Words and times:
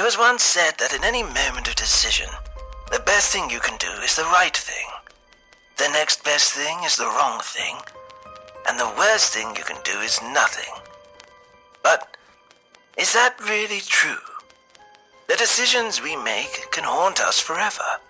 It 0.00 0.04
was 0.04 0.16
once 0.16 0.42
said 0.42 0.78
that 0.78 0.94
in 0.94 1.04
any 1.04 1.22
moment 1.22 1.68
of 1.68 1.74
decision, 1.74 2.30
the 2.90 3.00
best 3.04 3.30
thing 3.30 3.50
you 3.50 3.60
can 3.60 3.76
do 3.76 3.90
is 4.02 4.16
the 4.16 4.22
right 4.22 4.56
thing. 4.56 4.86
The 5.76 5.90
next 5.90 6.24
best 6.24 6.54
thing 6.54 6.84
is 6.84 6.96
the 6.96 7.04
wrong 7.04 7.38
thing. 7.42 7.76
And 8.66 8.80
the 8.80 8.90
worst 8.96 9.34
thing 9.34 9.54
you 9.54 9.62
can 9.62 9.76
do 9.84 10.00
is 10.00 10.22
nothing. 10.22 10.72
But 11.82 12.16
is 12.96 13.12
that 13.12 13.38
really 13.46 13.80
true? 13.80 14.24
The 15.28 15.36
decisions 15.36 16.00
we 16.00 16.16
make 16.16 16.70
can 16.70 16.84
haunt 16.84 17.20
us 17.20 17.38
forever. 17.38 18.00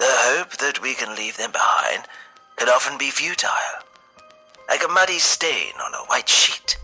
The 0.00 0.10
hope 0.26 0.56
that 0.56 0.82
we 0.82 0.94
can 0.94 1.14
leave 1.14 1.36
them 1.36 1.52
behind 1.52 2.02
can 2.56 2.68
often 2.68 2.98
be 2.98 3.10
futile, 3.10 3.86
like 4.68 4.82
a 4.82 4.88
muddy 4.88 5.20
stain 5.20 5.74
on 5.86 5.94
a 5.94 6.04
white 6.06 6.28
sheet. 6.28 6.78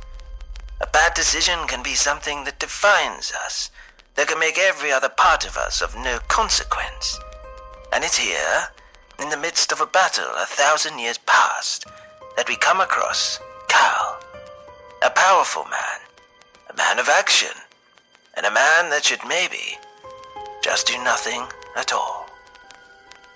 A 0.81 0.87
bad 0.87 1.15
decision 1.15 1.67
can 1.67 1.83
be 1.83 1.95
something 1.95 2.45
that 2.45 2.61
defines 2.61 3.33
us, 3.45 3.73
that 4.19 4.27
can 4.27 4.41
make 4.41 4.59
every 4.59 4.91
other 4.91 5.09
part 5.09 5.47
of 5.47 5.57
us 5.57 5.81
of 5.81 5.95
no 5.95 6.19
consequence. 6.27 7.21
And 7.93 8.03
it's 8.03 8.19
here, 8.19 8.65
in 9.21 9.31
the 9.31 9.37
midst 9.37 9.71
of 9.71 9.81
a 9.81 9.87
battle 9.87 10.27
a 10.37 10.45
thousand 10.45 10.99
years 10.99 11.19
past, 11.19 11.87
that 12.37 12.49
we 12.49 12.57
come 12.57 12.81
across 12.81 13.39
Cal, 13.69 14.19
a 15.05 15.11
powerful 15.11 15.63
man, 15.67 16.01
a 16.69 16.77
man 16.77 16.99
of 16.99 17.09
action, 17.09 17.53
and 18.37 18.45
a 18.45 18.51
man 18.51 18.91
that 18.91 19.05
should 19.05 19.21
maybe 19.29 19.79
just 20.65 20.89
do 20.89 20.99
nothing 21.05 21.45
at 21.77 21.93
all. 21.93 22.27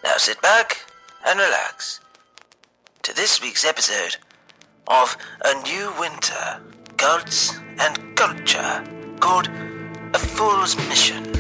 Now 0.03 0.16
sit 0.16 0.42
back 0.42 0.84
and 1.25 1.38
relax 1.38 2.00
to 3.04 3.15
this 3.15 3.41
week's 3.41 3.65
episode 3.65 4.16
of 4.88 5.16
A 5.44 5.62
New 5.62 5.92
Winter 6.00 6.60
Cults 6.97 7.56
and 7.78 8.16
Culture 8.16 8.82
called 9.21 9.48
A 10.14 10.18
Fool's 10.18 10.76
Mission. 10.88 11.31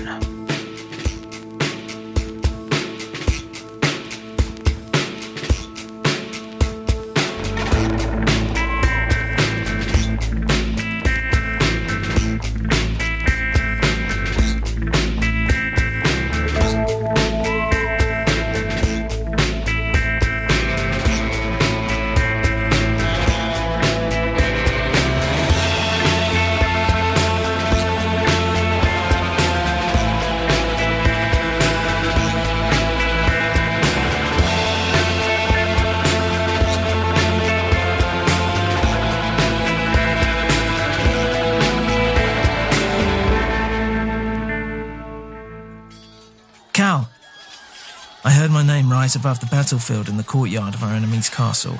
Rise 49.12 49.16
above 49.16 49.40
the 49.40 49.56
battlefield 49.56 50.08
in 50.08 50.16
the 50.16 50.22
courtyard 50.22 50.74
of 50.74 50.82
our 50.82 50.94
enemy's 50.94 51.28
castle. 51.28 51.76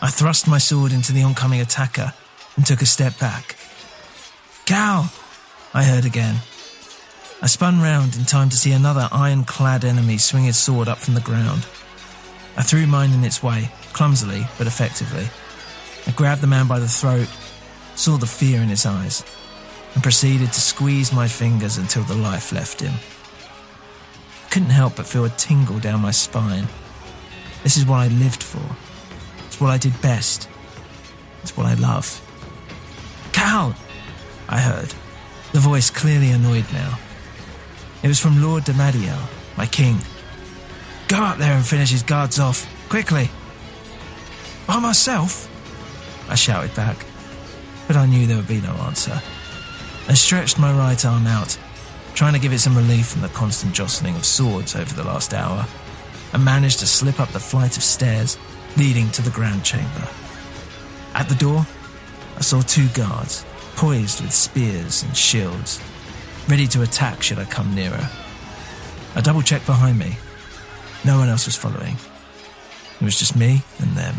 I 0.00 0.08
thrust 0.08 0.46
my 0.46 0.58
sword 0.58 0.92
into 0.92 1.12
the 1.12 1.22
oncoming 1.24 1.60
attacker 1.60 2.12
and 2.56 2.64
took 2.64 2.82
a 2.82 2.86
step 2.86 3.18
back. 3.18 3.56
Cal! 4.66 5.10
I 5.74 5.82
heard 5.82 6.04
again. 6.04 6.36
I 7.42 7.46
spun 7.46 7.80
round 7.80 8.16
in 8.16 8.24
time 8.24 8.50
to 8.50 8.56
see 8.56 8.72
another 8.72 9.08
iron-clad 9.10 9.84
enemy 9.84 10.18
swing 10.18 10.44
his 10.44 10.58
sword 10.58 10.86
up 10.86 10.98
from 10.98 11.14
the 11.14 11.20
ground. 11.20 11.66
I 12.56 12.62
threw 12.62 12.86
mine 12.86 13.12
in 13.12 13.24
its 13.24 13.42
way, 13.42 13.70
clumsily 13.92 14.46
but 14.56 14.66
effectively. 14.66 15.26
I 16.06 16.12
grabbed 16.12 16.40
the 16.40 16.46
man 16.46 16.68
by 16.68 16.78
the 16.78 16.88
throat, 16.88 17.28
saw 17.96 18.16
the 18.16 18.26
fear 18.26 18.60
in 18.60 18.68
his 18.68 18.86
eyes, 18.86 19.24
and 19.94 20.02
proceeded 20.02 20.52
to 20.52 20.60
squeeze 20.60 21.12
my 21.12 21.26
fingers 21.26 21.78
until 21.78 22.04
the 22.04 22.14
life 22.14 22.52
left 22.52 22.80
him. 22.80 22.94
Couldn't 24.50 24.70
help 24.70 24.96
but 24.96 25.06
feel 25.06 25.24
a 25.24 25.30
tingle 25.30 25.78
down 25.78 26.00
my 26.00 26.10
spine. 26.10 26.66
This 27.62 27.76
is 27.76 27.86
what 27.86 27.98
I 27.98 28.08
lived 28.08 28.42
for. 28.42 28.76
It's 29.46 29.60
what 29.60 29.70
I 29.70 29.78
did 29.78 30.00
best. 30.02 30.48
It's 31.42 31.56
what 31.56 31.66
I 31.66 31.74
love. 31.74 32.20
Cal! 33.32 33.74
I 34.48 34.58
heard, 34.60 34.92
the 35.52 35.60
voice 35.60 35.90
clearly 35.90 36.30
annoyed 36.30 36.66
now. 36.72 36.98
It 38.02 38.08
was 38.08 38.18
from 38.18 38.42
Lord 38.42 38.64
Damadiel, 38.64 39.20
my 39.56 39.66
king. 39.66 39.98
Go 41.06 41.18
up 41.18 41.38
there 41.38 41.52
and 41.52 41.64
finish 41.64 41.90
his 41.90 42.02
guards 42.02 42.38
off, 42.38 42.66
quickly. 42.88 43.30
By 44.66 44.80
myself? 44.80 45.48
I 46.28 46.34
shouted 46.34 46.74
back, 46.74 47.04
but 47.86 47.96
I 47.96 48.06
knew 48.06 48.26
there 48.26 48.36
would 48.36 48.48
be 48.48 48.60
no 48.60 48.74
answer. 48.74 49.20
I 50.08 50.14
stretched 50.14 50.58
my 50.58 50.72
right 50.72 51.04
arm 51.04 51.26
out, 51.26 51.58
trying 52.20 52.34
to 52.34 52.38
give 52.38 52.52
it 52.52 52.58
some 52.58 52.76
relief 52.76 53.06
from 53.06 53.22
the 53.22 53.28
constant 53.30 53.72
jostling 53.72 54.14
of 54.14 54.26
swords 54.26 54.76
over 54.76 54.92
the 54.92 55.02
last 55.02 55.32
hour, 55.32 55.66
and 56.34 56.44
managed 56.44 56.78
to 56.78 56.86
slip 56.86 57.18
up 57.18 57.30
the 57.30 57.40
flight 57.40 57.78
of 57.78 57.82
stairs 57.82 58.36
leading 58.76 59.10
to 59.10 59.22
the 59.22 59.30
grand 59.30 59.64
chamber. 59.64 60.06
At 61.14 61.30
the 61.30 61.34
door, 61.36 61.66
I 62.36 62.42
saw 62.42 62.60
two 62.60 62.88
guards, 62.88 63.46
poised 63.74 64.20
with 64.20 64.34
spears 64.34 65.02
and 65.02 65.16
shields, 65.16 65.80
ready 66.46 66.66
to 66.66 66.82
attack 66.82 67.22
should 67.22 67.38
I 67.38 67.46
come 67.46 67.74
nearer. 67.74 68.10
I 69.14 69.22
double 69.22 69.40
checked 69.40 69.64
behind 69.64 69.98
me. 69.98 70.18
No 71.06 71.16
one 71.16 71.30
else 71.30 71.46
was 71.46 71.56
following. 71.56 71.96
It 73.00 73.02
was 73.02 73.18
just 73.18 73.34
me 73.34 73.62
and 73.78 73.96
them. 73.96 74.16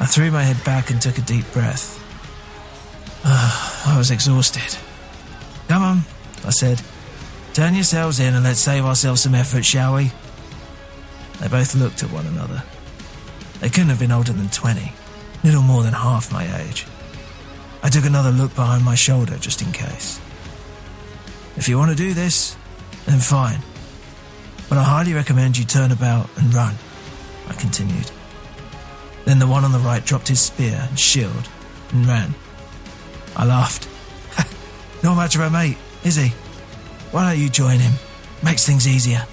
I 0.00 0.06
threw 0.06 0.32
my 0.32 0.42
head 0.42 0.64
back 0.64 0.90
and 0.90 1.00
took 1.00 1.16
a 1.16 1.20
deep 1.20 1.44
breath. 1.52 1.96
I 3.24 3.94
was 3.96 4.10
exhausted. 4.10 4.76
Come 5.68 5.84
on, 5.84 6.00
I 6.44 6.50
said. 6.50 6.82
Turn 7.52 7.74
yourselves 7.74 8.20
in 8.20 8.34
and 8.34 8.44
let's 8.44 8.60
save 8.60 8.84
ourselves 8.84 9.22
some 9.22 9.34
effort, 9.34 9.64
shall 9.64 9.94
we? 9.94 10.12
They 11.40 11.48
both 11.48 11.74
looked 11.74 12.02
at 12.02 12.12
one 12.12 12.26
another. 12.26 12.62
They 13.60 13.68
couldn't 13.68 13.88
have 13.88 13.98
been 13.98 14.12
older 14.12 14.32
than 14.32 14.48
20, 14.48 14.92
little 15.42 15.62
more 15.62 15.82
than 15.82 15.92
half 15.92 16.32
my 16.32 16.44
age. 16.62 16.86
I 17.82 17.88
took 17.88 18.04
another 18.04 18.30
look 18.30 18.54
behind 18.54 18.84
my 18.84 18.94
shoulder 18.94 19.36
just 19.38 19.62
in 19.62 19.72
case. 19.72 20.20
If 21.56 21.68
you 21.68 21.76
want 21.76 21.90
to 21.90 21.96
do 21.96 22.14
this, 22.14 22.56
then 23.06 23.18
fine. 23.18 23.60
But 24.68 24.78
I 24.78 24.84
highly 24.84 25.12
recommend 25.12 25.58
you 25.58 25.64
turn 25.64 25.90
about 25.90 26.30
and 26.36 26.54
run, 26.54 26.76
I 27.48 27.54
continued. 27.54 28.10
Then 29.24 29.38
the 29.38 29.46
one 29.46 29.64
on 29.64 29.72
the 29.72 29.78
right 29.78 30.04
dropped 30.04 30.28
his 30.28 30.40
spear 30.40 30.86
and 30.88 30.98
shield 30.98 31.48
and 31.90 32.06
ran, 32.06 32.34
I 33.36 33.44
laughed. 33.44 33.88
Not 35.02 35.16
much 35.16 35.34
of 35.34 35.40
a 35.40 35.50
mate, 35.50 35.76
is 36.04 36.16
he? 36.16 36.28
Why 37.10 37.28
don't 37.28 37.42
you 37.42 37.48
join 37.48 37.78
him? 37.78 37.92
Makes 38.42 38.66
things 38.66 38.88
easier. 38.88 39.26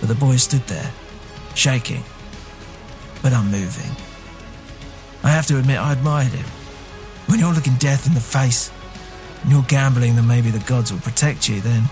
But 0.00 0.08
the 0.08 0.14
boy 0.14 0.36
stood 0.36 0.66
there, 0.66 0.90
shaking, 1.54 2.02
but 3.22 3.32
unmoving. 3.32 3.90
I 5.22 5.30
have 5.30 5.46
to 5.46 5.58
admit, 5.58 5.78
I 5.78 5.92
admired 5.92 6.32
him. 6.32 6.46
When 7.26 7.38
you're 7.40 7.52
looking 7.52 7.76
death 7.76 8.06
in 8.06 8.14
the 8.14 8.20
face, 8.20 8.70
and 9.42 9.52
you're 9.52 9.62
gambling 9.62 10.16
that 10.16 10.22
maybe 10.22 10.50
the 10.50 10.64
gods 10.66 10.92
will 10.92 11.00
protect 11.00 11.48
you, 11.48 11.60
then 11.60 11.84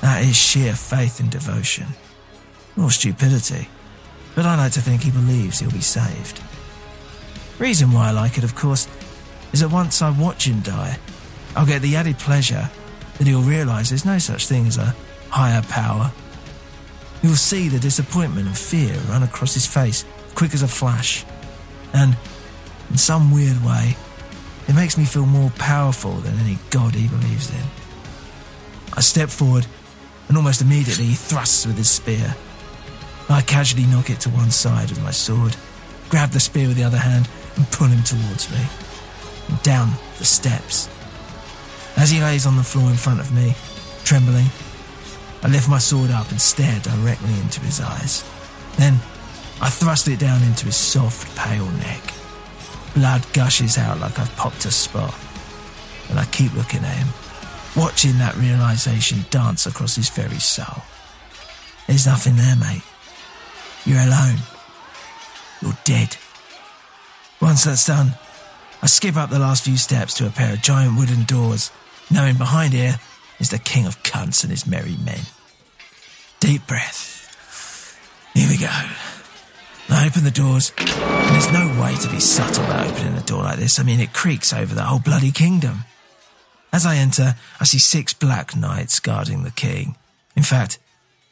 that 0.00 0.22
is 0.22 0.36
sheer 0.36 0.74
faith 0.74 1.20
and 1.20 1.30
devotion. 1.30 1.86
Or 2.78 2.90
stupidity. 2.90 3.68
But 4.34 4.46
I 4.46 4.56
like 4.56 4.72
to 4.72 4.80
think 4.80 5.02
he 5.02 5.10
believes 5.10 5.58
he'll 5.58 5.70
be 5.70 5.80
saved. 5.80 6.40
Reason 7.58 7.92
why 7.92 8.08
I 8.08 8.12
like 8.12 8.38
it, 8.38 8.44
of 8.44 8.54
course, 8.54 8.88
is 9.52 9.60
that 9.60 9.68
once 9.70 10.00
I 10.00 10.10
watch 10.10 10.46
him 10.46 10.60
die, 10.60 10.98
I'll 11.56 11.66
get 11.66 11.82
the 11.82 11.96
added 11.96 12.18
pleasure 12.18 12.70
that 13.20 13.26
he'll 13.26 13.42
realise 13.42 13.90
there's 13.90 14.06
no 14.06 14.16
such 14.16 14.46
thing 14.46 14.66
as 14.66 14.78
a 14.78 14.96
higher 15.28 15.60
power. 15.64 16.10
You'll 17.22 17.34
see 17.34 17.68
the 17.68 17.78
disappointment 17.78 18.46
and 18.46 18.56
fear 18.56 18.94
run 19.10 19.22
across 19.22 19.52
his 19.52 19.66
face, 19.66 20.06
quick 20.34 20.54
as 20.54 20.62
a 20.62 20.68
flash. 20.68 21.26
And, 21.92 22.16
in 22.88 22.96
some 22.96 23.30
weird 23.30 23.62
way, 23.62 23.94
it 24.68 24.74
makes 24.74 24.96
me 24.96 25.04
feel 25.04 25.26
more 25.26 25.50
powerful 25.58 26.12
than 26.12 26.38
any 26.38 26.56
god 26.70 26.94
he 26.94 27.08
believes 27.08 27.50
in. 27.50 27.62
I 28.94 29.02
step 29.02 29.28
forward, 29.28 29.66
and 30.28 30.38
almost 30.38 30.62
immediately 30.62 31.04
he 31.04 31.14
thrusts 31.14 31.66
with 31.66 31.76
his 31.76 31.90
spear. 31.90 32.34
I 33.28 33.42
casually 33.42 33.84
knock 33.84 34.08
it 34.08 34.20
to 34.20 34.30
one 34.30 34.50
side 34.50 34.88
with 34.88 35.02
my 35.02 35.10
sword, 35.10 35.54
grab 36.08 36.30
the 36.30 36.40
spear 36.40 36.68
with 36.68 36.78
the 36.78 36.84
other 36.84 36.96
hand, 36.96 37.28
and 37.56 37.70
pull 37.70 37.88
him 37.88 38.02
towards 38.02 38.50
me. 38.50 38.64
And 39.50 39.62
down 39.62 39.90
the 40.16 40.24
steps. 40.24 40.88
As 42.00 42.08
he 42.08 42.22
lays 42.22 42.46
on 42.46 42.56
the 42.56 42.62
floor 42.62 42.88
in 42.88 42.96
front 42.96 43.20
of 43.20 43.30
me, 43.30 43.54
trembling, 44.04 44.46
I 45.42 45.48
lift 45.48 45.68
my 45.68 45.76
sword 45.76 46.10
up 46.10 46.30
and 46.30 46.40
stare 46.40 46.80
directly 46.80 47.34
into 47.40 47.60
his 47.60 47.78
eyes. 47.78 48.24
Then 48.78 48.94
I 49.60 49.68
thrust 49.68 50.08
it 50.08 50.18
down 50.18 50.42
into 50.42 50.64
his 50.64 50.76
soft, 50.76 51.36
pale 51.36 51.70
neck. 51.72 52.02
Blood 52.94 53.30
gushes 53.34 53.76
out 53.76 54.00
like 54.00 54.18
I've 54.18 54.34
popped 54.36 54.64
a 54.64 54.70
spot. 54.70 55.14
And 56.08 56.18
I 56.18 56.24
keep 56.24 56.54
looking 56.54 56.82
at 56.82 56.96
him, 56.96 57.08
watching 57.76 58.16
that 58.16 58.34
realization 58.36 59.26
dance 59.28 59.66
across 59.66 59.96
his 59.96 60.08
very 60.08 60.40
soul. 60.40 60.82
There's 61.86 62.06
nothing 62.06 62.36
there, 62.36 62.56
mate. 62.56 62.82
You're 63.84 64.00
alone. 64.00 64.38
You're 65.60 65.76
dead. 65.84 66.16
Once 67.42 67.64
that's 67.64 67.86
done, 67.86 68.14
I 68.82 68.86
skip 68.86 69.16
up 69.16 69.28
the 69.28 69.38
last 69.38 69.64
few 69.64 69.76
steps 69.76 70.14
to 70.14 70.26
a 70.26 70.30
pair 70.30 70.54
of 70.54 70.62
giant 70.62 70.98
wooden 70.98 71.24
doors, 71.24 71.70
knowing 72.10 72.36
behind 72.36 72.72
here 72.72 72.96
is 73.38 73.50
the 73.50 73.58
king 73.58 73.86
of 73.86 74.02
cunts 74.02 74.42
and 74.42 74.50
his 74.50 74.66
merry 74.66 74.96
men. 75.04 75.20
Deep 76.40 76.66
breath. 76.66 78.30
Here 78.34 78.48
we 78.48 78.56
go. 78.56 78.70
I 79.92 80.06
open 80.06 80.22
the 80.22 80.30
doors, 80.30 80.72
and 80.78 81.34
there's 81.34 81.52
no 81.52 81.82
way 81.82 81.94
to 81.96 82.08
be 82.08 82.20
subtle 82.20 82.64
about 82.64 82.86
opening 82.86 83.16
a 83.16 83.22
door 83.22 83.42
like 83.42 83.58
this. 83.58 83.80
I 83.80 83.82
mean, 83.82 83.98
it 83.98 84.12
creaks 84.12 84.52
over 84.52 84.74
the 84.74 84.84
whole 84.84 85.00
bloody 85.00 85.32
kingdom. 85.32 85.84
As 86.72 86.86
I 86.86 86.96
enter, 86.96 87.34
I 87.58 87.64
see 87.64 87.78
six 87.78 88.14
black 88.14 88.56
knights 88.56 89.00
guarding 89.00 89.42
the 89.42 89.50
king. 89.50 89.96
In 90.36 90.44
fact, 90.44 90.78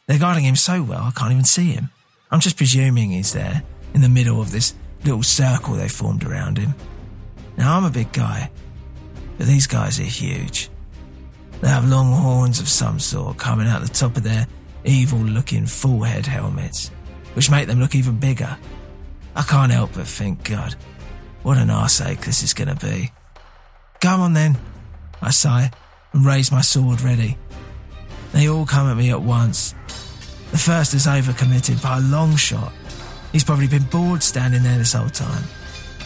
they're 0.06 0.18
guarding 0.18 0.44
him 0.44 0.56
so 0.56 0.82
well 0.82 1.04
I 1.04 1.12
can't 1.12 1.30
even 1.30 1.44
see 1.44 1.70
him. 1.70 1.90
I'm 2.30 2.40
just 2.40 2.56
presuming 2.56 3.10
he's 3.10 3.32
there, 3.32 3.62
in 3.94 4.00
the 4.00 4.08
middle 4.08 4.40
of 4.40 4.50
this 4.50 4.74
little 5.04 5.22
circle 5.22 5.74
they 5.74 5.88
formed 5.88 6.24
around 6.24 6.58
him. 6.58 6.74
Now, 7.56 7.76
I'm 7.76 7.84
a 7.84 7.90
big 7.90 8.12
guy, 8.12 8.50
but 9.38 9.46
these 9.46 9.66
guys 9.66 9.98
are 9.98 10.04
huge. 10.04 10.68
They 11.60 11.68
have 11.68 11.88
long 11.88 12.12
horns 12.12 12.60
of 12.60 12.68
some 12.68 13.00
sort 13.00 13.38
coming 13.38 13.66
out 13.66 13.82
the 13.82 13.88
top 13.88 14.16
of 14.16 14.24
their 14.24 14.46
evil 14.84 15.18
looking 15.18 15.66
full 15.66 16.02
head 16.02 16.26
helmets, 16.26 16.90
which 17.34 17.50
make 17.50 17.66
them 17.66 17.80
look 17.80 17.94
even 17.94 18.18
bigger. 18.18 18.56
I 19.34 19.42
can't 19.42 19.72
help 19.72 19.94
but 19.94 20.06
think, 20.06 20.44
God, 20.44 20.74
what 21.42 21.58
an 21.58 21.68
arseache 21.68 22.24
this 22.24 22.42
is 22.42 22.54
going 22.54 22.68
to 22.68 22.86
be. 22.86 23.10
Come 24.00 24.20
on 24.20 24.34
then, 24.34 24.58
I 25.22 25.30
sigh 25.30 25.70
and 26.12 26.24
raise 26.24 26.52
my 26.52 26.60
sword 26.60 27.00
ready. 27.00 27.36
They 28.32 28.48
all 28.48 28.66
come 28.66 28.88
at 28.88 28.96
me 28.96 29.10
at 29.10 29.22
once. 29.22 29.74
The 30.50 30.58
first 30.58 30.94
is 30.94 31.06
overcommitted 31.06 31.82
by 31.82 31.98
a 31.98 32.00
long 32.00 32.36
shot. 32.36 32.72
He's 33.32 33.44
probably 33.44 33.68
been 33.68 33.84
bored 33.84 34.22
standing 34.22 34.62
there 34.62 34.78
this 34.78 34.92
whole 34.94 35.10
time. 35.10 35.44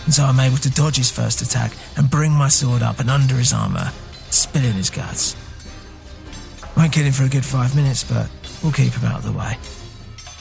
And 0.04 0.12
so 0.12 0.24
I'm 0.24 0.40
able 0.40 0.58
to 0.58 0.70
dodge 0.70 0.96
his 0.96 1.10
first 1.10 1.42
attack 1.42 1.72
and 1.96 2.10
bring 2.10 2.32
my 2.32 2.48
sword 2.48 2.82
up 2.82 2.98
and 2.98 3.10
under 3.10 3.36
his 3.36 3.52
armour, 3.52 3.92
spilling 4.30 4.72
his 4.72 4.90
guts. 4.90 5.36
Won't 6.76 6.92
kill 6.92 7.04
him 7.04 7.12
for 7.12 7.24
a 7.24 7.28
good 7.28 7.44
five 7.44 7.76
minutes, 7.76 8.02
but 8.02 8.28
we'll 8.62 8.72
keep 8.72 8.92
him 8.92 9.04
out 9.04 9.18
of 9.18 9.24
the 9.24 9.32
way. 9.32 9.56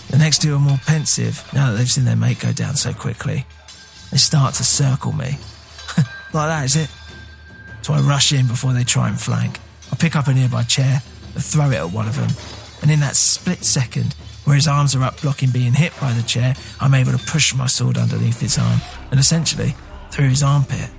The 0.09 0.17
next 0.17 0.41
two 0.41 0.55
are 0.55 0.59
more 0.59 0.79
pensive 0.85 1.47
now 1.53 1.71
that 1.71 1.77
they've 1.77 1.89
seen 1.89 2.05
their 2.05 2.15
mate 2.15 2.39
go 2.39 2.51
down 2.51 2.75
so 2.75 2.93
quickly. 2.93 3.45
They 4.11 4.17
start 4.17 4.55
to 4.55 4.63
circle 4.63 5.13
me. 5.13 5.37
like 5.97 6.49
that, 6.49 6.65
is 6.65 6.75
it? 6.75 6.89
So 7.81 7.93
I 7.93 8.01
rush 8.01 8.33
in 8.33 8.47
before 8.47 8.73
they 8.73 8.83
try 8.83 9.07
and 9.09 9.19
flank. 9.19 9.59
I 9.91 9.95
pick 9.95 10.15
up 10.15 10.27
a 10.27 10.33
nearby 10.33 10.63
chair 10.63 11.01
and 11.33 11.43
throw 11.43 11.69
it 11.71 11.75
at 11.75 11.91
one 11.91 12.07
of 12.07 12.15
them. 12.15 12.29
And 12.81 12.91
in 12.91 12.99
that 13.01 13.15
split 13.15 13.63
second, 13.63 14.15
where 14.43 14.55
his 14.55 14.67
arms 14.67 14.95
are 14.95 15.03
up 15.03 15.21
blocking 15.21 15.49
being 15.49 15.73
hit 15.73 15.93
by 15.99 16.13
the 16.13 16.23
chair, 16.23 16.55
I'm 16.79 16.93
able 16.93 17.11
to 17.11 17.25
push 17.25 17.53
my 17.53 17.67
sword 17.67 17.97
underneath 17.97 18.39
his 18.39 18.57
arm 18.57 18.79
and 19.11 19.19
essentially 19.19 19.75
through 20.11 20.29
his 20.29 20.43
armpit. 20.43 20.89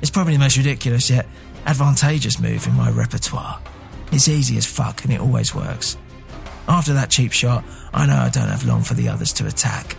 It's 0.00 0.10
probably 0.10 0.34
the 0.34 0.38
most 0.40 0.56
ridiculous 0.56 1.10
yet 1.10 1.26
advantageous 1.66 2.40
move 2.40 2.66
in 2.66 2.74
my 2.74 2.90
repertoire. 2.90 3.60
It's 4.10 4.28
easy 4.28 4.56
as 4.56 4.66
fuck 4.66 5.04
and 5.04 5.12
it 5.12 5.20
always 5.20 5.54
works. 5.54 5.98
After 6.66 6.94
that 6.94 7.10
cheap 7.10 7.32
shot, 7.32 7.64
I 7.92 8.06
know 8.06 8.16
I 8.16 8.30
don't 8.30 8.48
have 8.48 8.66
long 8.66 8.82
for 8.82 8.94
the 8.94 9.08
others 9.08 9.32
to 9.34 9.46
attack. 9.46 9.96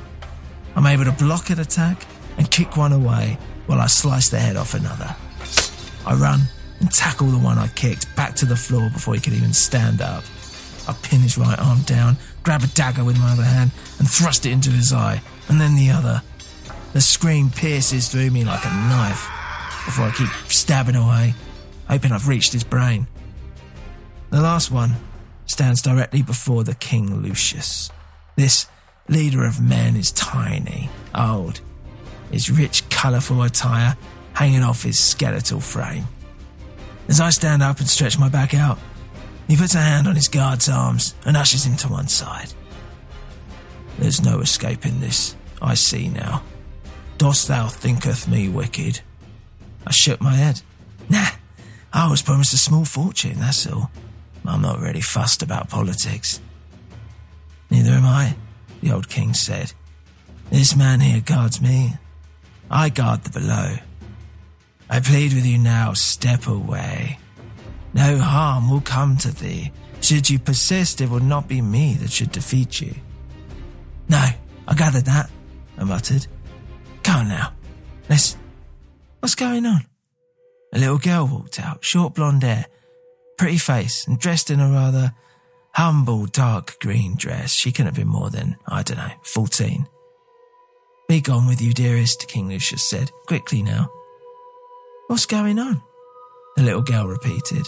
I'm 0.76 0.86
able 0.86 1.06
to 1.06 1.12
block 1.12 1.50
an 1.50 1.60
attack 1.60 2.06
and 2.38 2.50
kick 2.50 2.78
one 2.78 2.94
away 2.94 3.38
while 3.66 3.80
I 3.80 3.88
slice 3.88 4.30
the 4.30 4.40
head 4.40 4.56
off 4.56 4.74
another. 4.74 5.16
I 6.06 6.16
run 6.16 6.42
and 6.80 6.92
tackle 6.92 7.28
the 7.28 7.38
one 7.38 7.58
I 7.58 7.68
kicked 7.68 8.16
back 8.16 8.36
to 8.38 8.46
the 8.46 8.56
floor 8.56 8.90
before 8.90 9.14
he 9.14 9.20
could 9.20 9.34
even 9.34 9.54
stand 9.54 10.02
up. 10.02 10.24
I 10.88 10.94
pin 11.04 11.20
his 11.20 11.38
right 11.38 11.60
arm 11.60 11.82
down, 11.82 12.18
grab 12.44 12.64
a 12.64 12.68
dagger 12.68 13.04
with 13.04 13.20
my 13.20 13.32
other 13.32 13.44
hand, 13.44 13.72
and 13.98 14.10
thrust 14.10 14.46
it 14.46 14.52
into 14.52 14.70
his 14.70 14.94
eye, 14.94 15.22
and 15.48 15.60
then 15.60 15.76
the 15.76 15.92
other. 15.92 16.22
The 16.94 17.02
scream 17.02 17.50
pierces 17.50 18.08
through 18.08 18.32
me 18.32 18.44
like 18.44 18.66
a 18.66 18.70
knife 18.70 19.30
before 19.86 20.06
I 20.06 20.12
keep 20.12 20.30
stabbing 20.48 20.96
away, 20.96 21.34
hoping 21.88 22.12
I've 22.12 22.28
reached 22.28 22.54
his 22.54 22.64
brain. 22.64 23.08
The 24.30 24.42
last 24.42 24.72
one 24.72 24.96
stands 25.46 25.82
directly 25.82 26.22
before 26.22 26.64
the 26.64 26.76
King 26.76 27.22
Lucius. 27.22 27.90
This 28.36 28.68
leader 29.08 29.46
of 29.46 29.62
men 29.62 29.96
is 29.96 30.12
tiny, 30.12 30.90
old, 31.16 31.62
his 32.32 32.50
rich, 32.50 32.88
colourful 32.90 33.42
attire 33.42 33.98
hanging 34.34 34.64
off 34.64 34.84
his 34.84 35.00
skeletal 35.00 35.60
frame. 35.60 36.08
As 37.08 37.20
I 37.20 37.32
stand 37.32 37.64
up 37.64 37.80
and 37.80 37.90
stretch 37.90 38.20
my 38.20 38.30
back 38.30 38.54
out, 38.54 38.78
he 39.50 39.58
puts 39.58 39.76
a 39.76 39.80
hand 39.80 40.08
on 40.08 40.16
his 40.16 40.30
guard's 40.30 40.70
arms 40.70 41.16
and 41.26 41.36
ushers 41.36 41.66
him 41.66 41.76
to 41.78 41.88
one 41.90 42.08
side. 42.08 42.54
There's 43.98 44.24
no 44.24 44.40
escaping 44.40 45.02
this, 45.02 45.36
I 45.62 45.74
see 45.74 46.08
now. 46.08 46.44
Dost 47.18 47.48
thou 47.50 47.68
thinketh 47.68 48.28
me 48.28 48.48
wicked? 48.48 49.02
I 49.86 49.92
shook 49.92 50.22
my 50.22 50.36
head. 50.36 50.62
Nah, 51.10 51.32
I 51.92 52.10
was 52.10 52.22
promised 52.22 52.54
a 52.54 52.58
small 52.58 52.86
fortune, 52.86 53.40
that's 53.40 53.68
all. 53.68 53.90
I'm 54.46 54.62
not 54.62 54.80
really 54.80 55.02
fussed 55.02 55.42
about 55.42 55.70
politics. 55.70 56.40
Neither 57.70 57.92
am 57.92 58.06
I, 58.06 58.36
the 58.82 58.92
old 58.92 59.10
king 59.10 59.34
said. 59.34 59.74
This 60.52 60.76
man 60.76 61.02
here 61.02 61.22
guards 61.22 61.62
me. 61.62 61.96
I 62.70 62.90
guard 62.90 63.24
the 63.24 63.40
below. 63.40 63.78
I 64.90 65.00
plead 65.00 65.34
with 65.34 65.46
you 65.46 65.58
now, 65.58 65.94
step 65.94 66.48
away. 66.48 67.20
No 67.94 68.18
harm 68.18 68.70
will 68.70 68.82
come 68.82 69.18
to 69.18 69.32
thee. 69.34 69.72
Should 70.02 70.30
you 70.30 70.40
persist, 70.40 71.02
it 71.02 71.10
will 71.10 71.20
not 71.20 71.48
be 71.48 71.62
me 71.62 71.96
that 71.96 72.12
should 72.12 72.32
defeat 72.32 72.82
you. 72.82 72.96
No, 74.08 74.26
I 74.68 74.74
gathered 74.76 75.06
that, 75.06 75.30
I 75.78 75.84
muttered. 75.84 76.26
Come 77.04 77.22
on 77.22 77.30
now. 77.30 77.54
Let's. 78.10 78.38
What's 79.20 79.36
going 79.36 79.66
on? 79.66 79.86
A 80.74 80.80
little 80.80 80.98
girl 80.98 81.28
walked 81.28 81.60
out, 81.60 81.84
short 81.84 82.14
blonde 82.14 82.44
hair, 82.44 82.66
pretty 83.38 83.58
face, 83.58 84.08
and 84.08 84.20
dressed 84.20 84.50
in 84.50 84.60
a 84.60 84.70
rather 84.70 85.14
humble 85.74 86.26
dark 86.26 86.80
green 86.80 87.16
dress. 87.16 87.52
She 87.52 87.72
couldn't 87.72 87.88
have 87.88 87.96
been 87.96 88.08
more 88.08 88.30
than, 88.30 88.56
I 88.68 88.84
don't 88.84 88.98
know, 88.98 89.12
14. 89.24 89.88
Be 91.08 91.22
gone 91.22 91.48
with 91.48 91.62
you, 91.62 91.74
dearest, 91.74 92.28
King 92.28 92.50
Lucius 92.50 92.88
said, 92.88 93.12
quickly 93.28 93.64
now. 93.64 93.90
What's 95.08 95.26
going 95.26 95.58
on? 95.58 95.82
The 96.56 96.64
little 96.64 96.84
girl 96.84 97.08
repeated, 97.08 97.68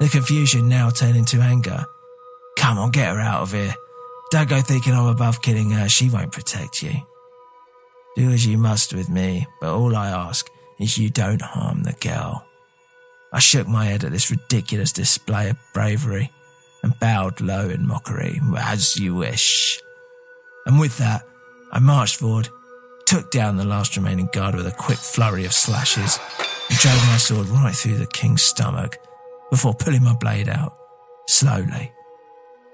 the 0.00 0.08
confusion 0.08 0.68
now 0.68 0.90
turning 0.90 1.24
to 1.26 1.40
anger. 1.40 1.86
Come 2.56 2.78
on, 2.78 2.90
get 2.90 3.14
her 3.14 3.20
out 3.20 3.42
of 3.42 3.52
here. 3.52 3.74
Don't 4.30 4.48
go 4.48 4.60
thinking 4.60 4.94
I'm 4.94 5.06
above 5.06 5.42
killing 5.42 5.70
her. 5.70 5.88
She 5.88 6.10
won't 6.10 6.32
protect 6.32 6.82
you. 6.82 6.92
Do 8.16 8.30
as 8.30 8.46
you 8.46 8.58
must 8.58 8.94
with 8.94 9.08
me, 9.08 9.46
but 9.60 9.74
all 9.74 9.94
I 9.94 10.08
ask 10.08 10.48
is 10.78 10.98
you 10.98 11.10
don't 11.10 11.42
harm 11.42 11.82
the 11.82 11.92
girl. 11.92 12.44
I 13.32 13.40
shook 13.40 13.66
my 13.66 13.86
head 13.86 14.04
at 14.04 14.12
this 14.12 14.30
ridiculous 14.30 14.92
display 14.92 15.50
of 15.50 15.56
bravery 15.72 16.30
and 16.82 16.98
bowed 17.00 17.40
low 17.40 17.68
in 17.68 17.86
mockery, 17.86 18.40
as 18.58 18.96
you 18.96 19.14
wish. 19.14 19.80
And 20.66 20.78
with 20.78 20.98
that, 20.98 21.26
I 21.72 21.80
marched 21.80 22.16
forward, 22.16 22.48
took 23.06 23.30
down 23.30 23.56
the 23.56 23.64
last 23.64 23.96
remaining 23.96 24.28
guard 24.32 24.54
with 24.54 24.66
a 24.66 24.72
quick 24.72 24.98
flurry 24.98 25.44
of 25.44 25.52
slashes, 25.52 26.18
and 26.68 26.78
drove 26.78 27.06
my 27.06 27.16
sword 27.16 27.48
right 27.48 27.74
through 27.74 27.96
the 27.96 28.06
king's 28.06 28.42
stomach 28.42 28.96
before 29.54 29.72
pulling 29.72 30.02
my 30.02 30.16
blade 30.16 30.48
out, 30.48 30.76
slowly, 31.28 31.92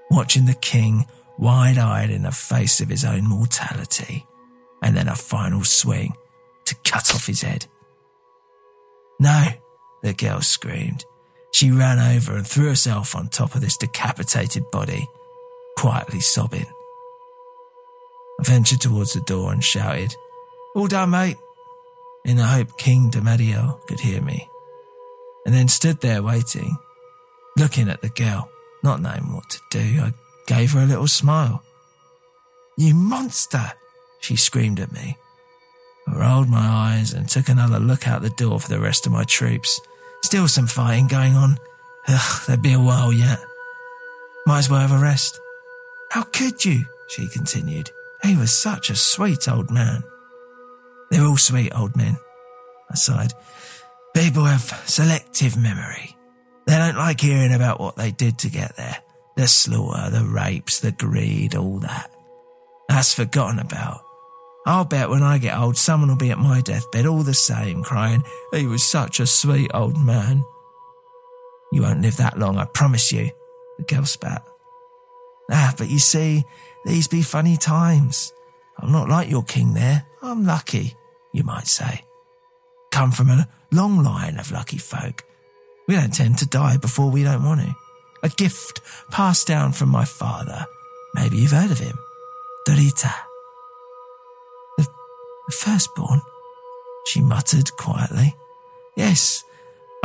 watching 0.09 0.47
the 0.47 0.55
king 0.55 1.05
wide 1.37 1.77
eyed 1.77 2.09
in 2.09 2.23
the 2.23 2.31
face 2.31 2.81
of 2.81 2.89
his 2.89 3.05
own 3.05 3.23
mortality, 3.23 4.25
and 4.81 4.97
then 4.97 5.07
a 5.07 5.15
final 5.15 5.63
swing 5.63 6.11
to 6.65 6.73
cut 6.83 7.13
off 7.13 7.27
his 7.27 7.43
head. 7.43 7.67
No, 9.19 9.45
the 10.01 10.13
girl 10.13 10.41
screamed. 10.41 11.05
She 11.53 11.69
ran 11.69 11.99
over 11.99 12.35
and 12.35 12.47
threw 12.47 12.69
herself 12.69 13.15
on 13.15 13.27
top 13.27 13.53
of 13.53 13.61
this 13.61 13.77
decapitated 13.77 14.63
body, 14.71 15.07
quietly 15.77 16.19
sobbing. 16.19 16.65
I 18.39 18.43
ventured 18.43 18.81
towards 18.81 19.13
the 19.13 19.21
door 19.21 19.53
and 19.53 19.63
shouted, 19.63 20.15
All 20.75 20.87
done, 20.87 21.11
mate, 21.11 21.37
in 22.25 22.37
the 22.37 22.45
hope 22.45 22.75
King 22.79 23.11
Damadiel 23.11 23.85
could 23.85 23.99
hear 23.99 24.19
me, 24.23 24.49
and 25.45 25.53
then 25.53 25.67
stood 25.67 26.01
there 26.01 26.21
waiting, 26.21 26.77
looking 27.57 27.89
at 27.89 28.01
the 28.01 28.09
girl, 28.09 28.49
not 28.83 29.01
knowing 29.01 29.33
what 29.33 29.49
to 29.49 29.59
do. 29.69 30.01
I 30.01 30.13
gave 30.47 30.71
her 30.73 30.81
a 30.81 30.85
little 30.85 31.07
smile. 31.07 31.63
You 32.77 32.93
monster! 32.93 33.73
She 34.19 34.35
screamed 34.35 34.79
at 34.79 34.91
me. 34.91 35.17
I 36.07 36.17
rolled 36.17 36.49
my 36.49 36.59
eyes 36.59 37.13
and 37.13 37.27
took 37.27 37.49
another 37.49 37.79
look 37.79 38.07
out 38.07 38.21
the 38.21 38.29
door 38.29 38.59
for 38.59 38.69
the 38.69 38.79
rest 38.79 39.05
of 39.05 39.11
my 39.11 39.23
troops. 39.23 39.79
Still 40.23 40.47
some 40.47 40.67
fighting 40.67 41.07
going 41.07 41.35
on. 41.35 41.57
Ugh, 42.07 42.43
there'd 42.45 42.61
be 42.61 42.73
a 42.73 42.79
while 42.79 43.11
yet. 43.13 43.39
Might 44.45 44.59
as 44.59 44.69
well 44.69 44.79
have 44.79 44.91
a 44.91 45.01
rest. 45.01 45.39
How 46.09 46.23
could 46.23 46.63
you? 46.65 46.85
She 47.09 47.27
continued. 47.27 47.91
He 48.23 48.35
was 48.35 48.51
such 48.51 48.89
a 48.89 48.95
sweet 48.95 49.47
old 49.47 49.71
man. 49.71 50.03
They're 51.09 51.25
all 51.25 51.37
sweet 51.37 51.71
old 51.75 51.95
men, 51.95 52.17
I 52.89 52.95
sighed. 52.95 53.33
People 54.15 54.43
have 54.45 54.61
selective 54.85 55.57
memory. 55.57 56.15
They 56.67 56.77
don't 56.77 56.97
like 56.97 57.21
hearing 57.21 57.53
about 57.53 57.79
what 57.79 57.95
they 57.95 58.11
did 58.11 58.37
to 58.39 58.49
get 58.49 58.75
there. 58.75 58.97
The 59.35 59.47
slaughter, 59.47 60.09
the 60.09 60.25
rapes, 60.25 60.79
the 60.79 60.91
greed, 60.91 61.55
all 61.55 61.79
that. 61.79 62.11
That's 62.89 63.13
forgotten 63.13 63.59
about. 63.59 64.01
I'll 64.65 64.85
bet 64.85 65.09
when 65.09 65.23
I 65.23 65.37
get 65.37 65.57
old, 65.57 65.77
someone 65.77 66.09
will 66.09 66.17
be 66.17 66.29
at 66.29 66.37
my 66.37 66.61
deathbed 66.61 67.05
all 67.05 67.23
the 67.23 67.33
same, 67.33 67.83
crying, 67.83 68.23
He 68.53 68.67
was 68.67 68.83
such 68.83 69.19
a 69.19 69.25
sweet 69.25 69.71
old 69.73 69.97
man. 69.97 70.43
You 71.71 71.81
won't 71.81 72.01
live 72.01 72.17
that 72.17 72.37
long, 72.37 72.57
I 72.57 72.65
promise 72.65 73.11
you, 73.11 73.31
the 73.77 73.85
girl 73.85 74.05
spat. 74.05 74.43
Ah, 75.49 75.73
but 75.77 75.89
you 75.89 75.99
see, 75.99 76.43
these 76.85 77.07
be 77.07 77.21
funny 77.21 77.57
times. 77.57 78.33
I'm 78.77 78.91
not 78.91 79.09
like 79.09 79.29
your 79.29 79.43
king 79.43 79.73
there. 79.73 80.05
I'm 80.21 80.45
lucky, 80.45 80.95
you 81.33 81.43
might 81.43 81.67
say. 81.67 82.03
Come 82.91 83.11
from 83.11 83.29
a 83.29 83.47
long 83.71 84.03
line 84.03 84.37
of 84.37 84.51
lucky 84.51 84.77
folk. 84.77 85.23
We 85.87 85.95
don't 85.95 86.13
tend 86.13 86.37
to 86.39 86.45
die 86.45 86.77
before 86.77 87.09
we 87.09 87.23
don't 87.23 87.43
want 87.43 87.61
to. 87.61 87.75
A 88.23 88.29
gift 88.29 88.81
passed 89.09 89.47
down 89.47 89.71
from 89.71 89.89
my 89.89 90.05
father. 90.05 90.65
Maybe 91.15 91.37
you've 91.37 91.51
heard 91.51 91.71
of 91.71 91.79
him. 91.79 91.97
Dorita. 92.67 93.13
The, 94.77 94.87
the 95.47 95.53
firstborn? 95.53 96.21
She 97.07 97.21
muttered 97.21 97.75
quietly. 97.77 98.35
Yes, 98.95 99.43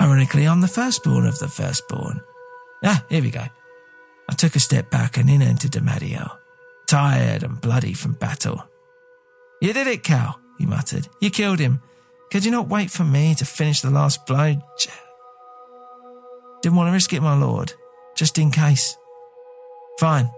ironically, 0.01 0.47
I'm 0.47 0.61
the 0.61 0.69
firstborn 0.69 1.27
of 1.27 1.39
the 1.39 1.49
firstborn. 1.49 2.21
Ah, 2.85 3.05
here 3.09 3.23
we 3.23 3.31
go. 3.31 3.45
I 4.29 4.35
took 4.35 4.57
a 4.57 4.61
step 4.61 4.91
back 4.91 5.19
and 5.19 5.29
in 5.29 5.43
entered 5.43 5.73
Damadiel, 5.73 6.37
tired 6.87 7.43
and 7.43 7.61
bloody 7.61 7.93
from 7.93 8.13
battle. 8.13 8.65
You 9.61 9.73
did 9.73 9.87
it, 9.87 10.03
Cal, 10.03 10.41
he 10.59 10.67
muttered. 10.67 11.09
You 11.21 11.31
killed 11.31 11.59
him. 11.59 11.81
Could 12.37 12.45
you 12.45 12.51
not 12.51 12.69
wait 12.69 12.91
for 12.91 13.03
me 13.03 13.35
to 13.37 13.47
finish 13.47 13.81
the 13.81 13.89
last 13.89 14.27
blow? 14.27 14.57
Didn't 16.61 16.77
want 16.77 16.89
to 16.89 16.93
risk 16.93 17.15
it, 17.15 17.23
my 17.23 17.35
lord, 17.35 17.73
just 18.15 18.37
in 18.37 18.51
case. 18.51 18.95
Fine. 19.99 20.31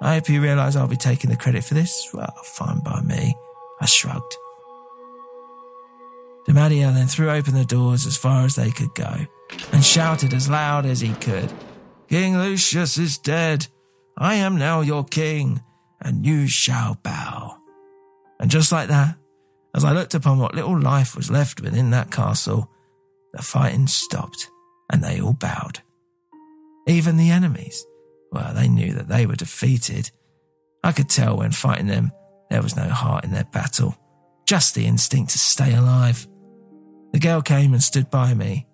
I 0.00 0.14
hope 0.14 0.28
you 0.28 0.40
realise 0.40 0.76
I'll 0.76 0.86
be 0.86 0.94
taking 0.94 1.30
the 1.30 1.36
credit 1.36 1.64
for 1.64 1.74
this. 1.74 2.08
Well, 2.14 2.32
fine 2.44 2.78
by 2.84 3.00
me. 3.00 3.34
I 3.80 3.86
shrugged. 3.86 4.36
Damadiel 6.46 6.94
then 6.94 7.08
threw 7.08 7.28
open 7.28 7.54
the 7.54 7.64
doors 7.64 8.06
as 8.06 8.16
far 8.16 8.44
as 8.44 8.54
they 8.54 8.70
could 8.70 8.94
go 8.94 9.26
and 9.72 9.84
shouted 9.84 10.32
as 10.34 10.48
loud 10.48 10.86
as 10.86 11.00
he 11.00 11.12
could. 11.14 11.52
King 12.08 12.38
Lucius 12.38 12.98
is 12.98 13.18
dead. 13.18 13.66
I 14.16 14.36
am 14.36 14.58
now 14.58 14.80
your 14.80 15.02
king, 15.02 15.60
and 16.00 16.24
you 16.24 16.46
shall 16.46 17.00
bow. 17.02 17.58
And 18.38 18.48
just 18.48 18.70
like 18.70 18.86
that, 18.90 19.16
as 19.74 19.84
I 19.84 19.92
looked 19.92 20.14
upon 20.14 20.38
what 20.38 20.54
little 20.54 20.78
life 20.78 21.16
was 21.16 21.30
left 21.30 21.60
within 21.60 21.90
that 21.90 22.10
castle, 22.10 22.70
the 23.32 23.42
fighting 23.42 23.86
stopped 23.86 24.50
and 24.90 25.02
they 25.02 25.20
all 25.20 25.32
bowed. 25.32 25.80
Even 26.86 27.16
the 27.16 27.30
enemies, 27.30 27.86
well, 28.30 28.52
they 28.54 28.68
knew 28.68 28.92
that 28.94 29.08
they 29.08 29.24
were 29.24 29.36
defeated. 29.36 30.10
I 30.84 30.92
could 30.92 31.08
tell 31.08 31.36
when 31.36 31.52
fighting 31.52 31.86
them, 31.86 32.12
there 32.50 32.62
was 32.62 32.76
no 32.76 32.88
heart 32.88 33.24
in 33.24 33.32
their 33.32 33.44
battle, 33.44 33.96
just 34.46 34.74
the 34.74 34.86
instinct 34.86 35.32
to 35.32 35.38
stay 35.38 35.74
alive. 35.74 36.26
The 37.12 37.18
girl 37.18 37.40
came 37.40 37.72
and 37.72 37.82
stood 37.82 38.10
by 38.10 38.34
me. 38.34 38.66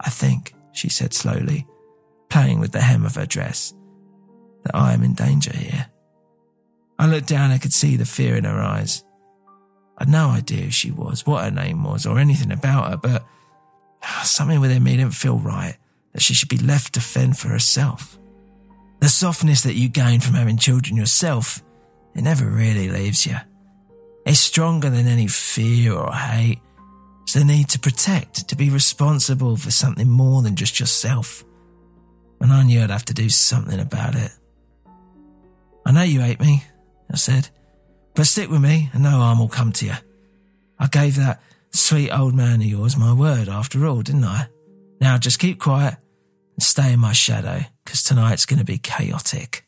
I 0.00 0.10
think, 0.10 0.54
she 0.72 0.88
said 0.88 1.12
slowly, 1.12 1.66
playing 2.30 2.60
with 2.60 2.72
the 2.72 2.80
hem 2.80 3.04
of 3.04 3.16
her 3.16 3.26
dress, 3.26 3.74
that 4.64 4.74
I 4.74 4.94
am 4.94 5.02
in 5.02 5.14
danger 5.14 5.54
here. 5.54 5.86
I 6.98 7.06
looked 7.06 7.28
down 7.28 7.50
and 7.50 7.60
could 7.60 7.72
see 7.72 7.96
the 7.96 8.04
fear 8.04 8.36
in 8.36 8.44
her 8.44 8.60
eyes. 8.60 9.04
I'd 9.98 10.08
no 10.08 10.28
idea 10.28 10.62
who 10.62 10.70
she 10.70 10.90
was, 10.90 11.26
what 11.26 11.44
her 11.44 11.50
name 11.50 11.82
was, 11.82 12.06
or 12.06 12.18
anything 12.18 12.52
about 12.52 12.90
her, 12.90 12.96
but 12.96 13.24
ah, 14.02 14.22
something 14.24 14.60
within 14.60 14.82
me 14.82 14.96
didn't 14.96 15.14
feel 15.14 15.38
right 15.38 15.76
that 16.12 16.22
she 16.22 16.34
should 16.34 16.48
be 16.48 16.58
left 16.58 16.94
to 16.94 17.00
fend 17.00 17.36
for 17.36 17.48
herself. 17.48 18.18
The 19.00 19.08
softness 19.08 19.62
that 19.62 19.74
you 19.74 19.88
gain 19.88 20.20
from 20.20 20.34
having 20.34 20.56
children 20.56 20.96
yourself, 20.96 21.62
it 22.14 22.22
never 22.22 22.46
really 22.46 22.88
leaves 22.88 23.26
you. 23.26 23.36
It's 24.24 24.40
stronger 24.40 24.90
than 24.90 25.06
any 25.06 25.26
fear 25.26 25.94
or 25.94 26.12
hate. 26.12 26.60
It's 27.22 27.34
the 27.34 27.44
need 27.44 27.68
to 27.70 27.78
protect, 27.78 28.48
to 28.48 28.56
be 28.56 28.70
responsible 28.70 29.56
for 29.56 29.70
something 29.70 30.08
more 30.08 30.42
than 30.42 30.56
just 30.56 30.80
yourself. 30.80 31.44
And 32.40 32.52
I 32.52 32.62
knew 32.62 32.82
I'd 32.82 32.90
have 32.90 33.04
to 33.06 33.14
do 33.14 33.28
something 33.28 33.78
about 33.78 34.14
it. 34.14 34.30
I 35.84 35.92
know 35.92 36.02
you 36.02 36.20
hate 36.20 36.40
me, 36.40 36.64
I 37.12 37.16
said, 37.16 37.48
but 38.18 38.26
stick 38.26 38.50
with 38.50 38.60
me 38.60 38.90
and 38.92 39.04
no 39.04 39.10
harm 39.10 39.38
will 39.38 39.46
come 39.46 39.70
to 39.70 39.86
you. 39.86 39.94
I 40.76 40.88
gave 40.88 41.14
that 41.14 41.40
sweet 41.70 42.10
old 42.10 42.34
man 42.34 42.60
of 42.60 42.66
yours 42.66 42.96
my 42.96 43.12
word 43.12 43.48
after 43.48 43.86
all, 43.86 44.02
didn't 44.02 44.24
I? 44.24 44.48
Now 45.00 45.18
just 45.18 45.38
keep 45.38 45.60
quiet 45.60 45.94
and 46.56 46.62
stay 46.64 46.92
in 46.94 46.98
my 46.98 47.12
shadow, 47.12 47.60
because 47.84 48.02
tonight's 48.02 48.44
going 48.44 48.58
to 48.58 48.64
be 48.64 48.76
chaotic. 48.76 49.67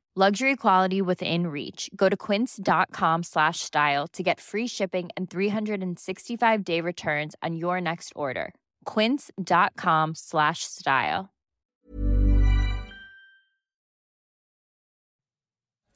Luxury 0.13 0.57
quality 0.57 1.01
within 1.01 1.47
reach. 1.47 1.89
Go 1.95 2.09
to 2.09 2.17
quince.com 2.17 3.23
slash 3.23 3.61
style 3.61 4.07
to 4.09 4.21
get 4.21 4.41
free 4.41 4.67
shipping 4.67 5.09
and 5.15 5.29
365 5.29 6.63
day 6.65 6.81
returns 6.81 7.33
on 7.41 7.55
your 7.55 7.79
next 7.79 8.11
order. 8.13 8.53
Quince.com 8.83 10.11
slash 10.13 10.65
style. 10.65 11.29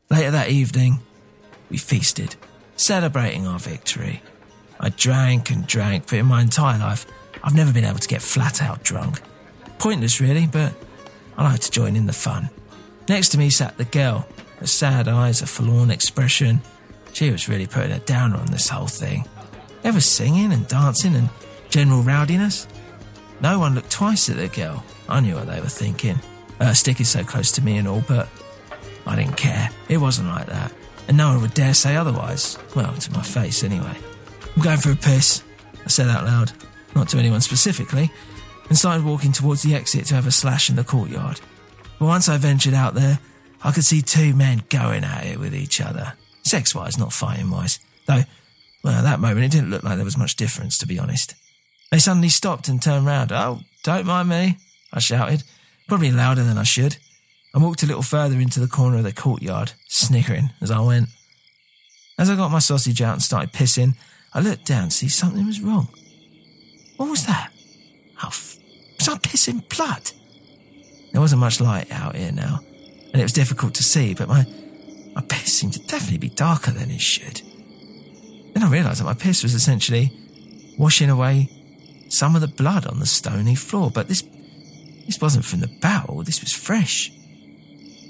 Later 0.10 0.32
that 0.32 0.48
evening, 0.50 1.00
we 1.70 1.76
feasted, 1.76 2.38
celebrating 2.78 3.46
our 3.48 3.60
victory. 3.60 4.22
I 4.80 4.90
drank 4.90 5.52
and 5.52 5.68
drank, 5.68 6.08
but 6.08 6.20
in 6.20 6.28
my 6.28 6.42
entire 6.42 6.80
life, 6.80 7.06
I've 7.44 7.56
never 7.56 7.74
been 7.74 7.84
able 7.84 8.00
to 8.00 8.08
get 8.08 8.22
flat 8.22 8.62
out 8.62 8.82
drunk. 8.82 9.20
Pointless, 9.78 10.22
really, 10.22 10.48
but 10.48 10.74
I 11.38 11.44
like 11.44 11.60
to 11.60 11.72
join 11.72 11.98
in 11.98 12.06
the 12.06 12.14
fun. 12.14 12.50
Next 13.08 13.30
to 13.30 13.38
me 13.38 13.50
sat 13.50 13.78
the 13.78 13.86
girl, 13.86 14.28
her 14.60 14.68
sad 14.68 15.08
eyes, 15.08 15.42
a 15.42 15.48
forlorn 15.48 15.92
expression. 15.92 16.62
She 17.14 17.30
was 17.32 17.48
really 17.48 17.68
putting 17.68 17.92
a 17.92 18.00
downer 18.00 18.38
on 18.38 18.48
this 18.48 18.70
whole 18.70 18.88
thing. 18.88 19.26
Ever 19.84 20.02
singing 20.02 20.52
and 20.52 20.68
dancing 20.68 21.16
and 21.16 21.30
general 21.70 22.02
rowdiness? 22.02 22.68
No 23.42 23.60
one 23.60 23.76
looked 23.76 23.92
twice 23.92 24.30
at 24.30 24.38
the 24.38 24.48
girl. 24.48 24.84
I 25.08 25.20
knew 25.20 25.36
what 25.36 25.48
they 25.48 25.62
were 25.62 25.68
thinking. 25.68 26.20
Her 26.60 26.74
stick 26.74 27.00
is 27.00 27.10
so 27.10 27.24
close 27.24 27.52
to 27.54 27.62
me 27.62 27.78
and 27.78 27.88
all, 27.88 28.04
but 28.08 28.28
I 29.06 29.16
didn't 29.16 29.38
care. 29.38 29.70
It 29.88 29.98
wasn't 29.98 30.30
like 30.30 30.48
that. 30.48 30.74
And 31.08 31.18
no 31.18 31.30
one 31.30 31.42
would 31.42 31.54
dare 31.54 31.76
say 31.76 31.96
otherwise. 31.96 32.58
Well, 32.76 32.94
to 32.94 33.12
my 33.12 33.22
face, 33.22 33.64
anyway. 33.64 33.96
I'm 34.56 34.64
going 34.64 34.78
for 34.78 34.92
a 34.92 34.96
piss, 34.96 35.44
I 35.86 35.90
said 35.90 36.10
out 36.10 36.26
loud, 36.26 36.52
not 36.96 37.10
to 37.10 37.20
anyone 37.20 37.42
specifically, 37.42 38.10
and 38.70 38.78
started 38.78 39.06
walking 39.06 39.32
towards 39.32 39.62
the 39.62 39.76
exit 39.76 40.06
to 40.06 40.16
have 40.16 40.26
a 40.26 40.32
slash 40.32 40.70
in 40.70 40.76
the 40.76 40.84
courtyard. 40.84 41.40
But 42.00 42.06
once 42.06 42.30
I 42.30 42.38
ventured 42.38 42.74
out 42.74 42.94
there, 42.94 43.20
I 43.64 43.72
could 43.72 43.86
see 43.86 44.02
two 44.02 44.34
men 44.34 44.64
going 44.70 45.04
at 45.04 45.26
it 45.26 45.40
with 45.40 45.56
each 45.56 45.82
other. 45.82 46.14
Sex 46.44 46.76
wise, 46.76 46.98
not 46.98 47.14
fighting 47.14 47.50
wise. 47.50 47.80
Though, 48.06 48.24
well, 48.84 48.94
at 48.94 49.04
that 49.04 49.20
moment, 49.20 49.46
it 49.46 49.52
didn't 49.52 49.72
look 49.72 49.84
like 49.84 49.96
there 49.96 50.06
was 50.06 50.18
much 50.18 50.36
difference, 50.36 50.78
to 50.78 50.88
be 50.88 51.00
honest. 51.00 51.36
They 51.92 51.98
suddenly 51.98 52.30
stopped 52.30 52.68
and 52.68 52.82
turned 52.82 53.06
round. 53.06 53.32
Oh, 53.32 53.62
don't 53.84 54.06
mind 54.06 54.30
me, 54.30 54.58
I 54.94 55.00
shouted, 55.00 55.44
probably 55.88 56.12
louder 56.12 56.44
than 56.44 56.58
I 56.58 56.64
should. 56.64 56.98
I 57.56 57.60
walked 57.60 57.84
a 57.84 57.88
little 57.88 58.04
further 58.04 58.40
into 58.40 58.60
the 58.60 58.68
corner 58.68 58.98
of 58.98 59.04
the 59.04 59.14
courtyard, 59.14 59.72
snickering 59.88 60.52
as 60.62 60.70
I 60.70 60.82
went. 60.82 61.10
As 62.18 62.30
I 62.30 62.36
got 62.36 62.52
my 62.52 62.60
sausage 62.60 63.02
out 63.02 63.14
and 63.14 63.22
started 63.24 63.54
pissing, 63.54 63.96
I 64.34 64.42
looked 64.42 64.66
down 64.66 64.90
to 64.90 64.96
see 64.96 65.08
something 65.08 65.46
was 65.46 65.62
wrong. 65.62 65.88
What 66.98 67.10
was 67.10 67.26
that? 67.26 67.52
Oh, 68.24 68.28
f- 68.28 68.58
was 69.00 69.08
I 69.08 69.18
pissing 69.18 69.68
blood? 69.70 70.12
There 71.16 71.22
wasn't 71.22 71.40
much 71.40 71.62
light 71.62 71.90
out 71.94 72.18
here 72.18 72.34
now, 72.34 72.60
and 73.14 73.22
it 73.22 73.24
was 73.24 73.32
difficult 73.32 73.74
to 73.76 73.84
see, 73.84 74.14
but 74.14 74.28
my, 74.28 74.46
my 75.16 75.22
piss 75.22 75.54
seemed 75.54 75.72
to 75.72 75.80
definitely 75.80 76.18
be 76.18 76.28
darker 76.28 76.72
than 76.72 76.92
it 76.92 77.00
should. 77.00 77.42
Then 78.54 78.62
I 78.62 78.70
realised 78.70 79.00
that 79.00 79.06
my 79.06 79.14
piss 79.14 79.42
was 79.42 79.54
essentially 79.54 80.12
washing 80.78 81.10
away 81.10 81.50
some 82.10 82.36
of 82.36 82.42
the 82.42 82.50
blood 82.50 82.86
on 82.86 83.00
the 83.00 83.06
stony 83.06 83.56
floor, 83.56 83.90
but 83.90 84.10
this 84.10 84.24
this 85.06 85.22
wasn't 85.22 85.46
from 85.46 85.62
the 85.62 85.70
barrel, 85.80 86.22
this 86.22 86.42
was 86.42 86.52
fresh. 86.52 87.14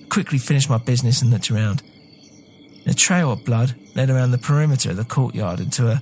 I 0.02 0.08
quickly 0.10 0.40
finished 0.40 0.72
my 0.72 0.80
business 0.80 1.22
and 1.22 1.30
looked 1.30 1.52
around. 1.52 1.84
A 2.88 2.96
trail 2.96 3.32
of 3.32 3.46
blood 3.46 3.76
led 3.94 4.10
around 4.10 4.32
the 4.32 4.40
perimeter 4.40 4.90
of 4.90 4.98
the 4.98 5.06
courtyard 5.06 5.60
into 5.60 5.90
a 5.90 6.02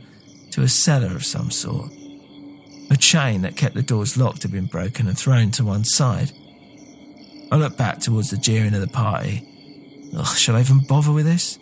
to 0.52 0.62
a 0.62 0.70
cellar 0.70 1.18
of 1.18 1.26
some 1.26 1.52
sort. 1.52 1.92
A 2.90 2.96
chain 2.96 3.42
that 3.42 3.58
kept 3.58 3.76
the 3.76 3.84
doors 3.84 4.16
locked 4.16 4.44
had 4.44 4.54
been 4.54 4.68
broken 4.68 5.10
and 5.10 5.20
thrown 5.20 5.52
to 5.52 5.66
one 5.66 5.84
side. 5.84 6.32
I 7.54 7.56
looked 7.56 7.78
back 7.78 8.00
towards 8.00 8.32
the 8.32 8.38
jeering 8.38 8.74
of 8.74 8.82
the 8.82 8.88
party. 8.88 9.48
Ugh, 10.18 10.50
I 10.50 10.60
even 10.60 10.80
bother 10.80 11.12
with 11.12 11.28
this? 11.28 11.60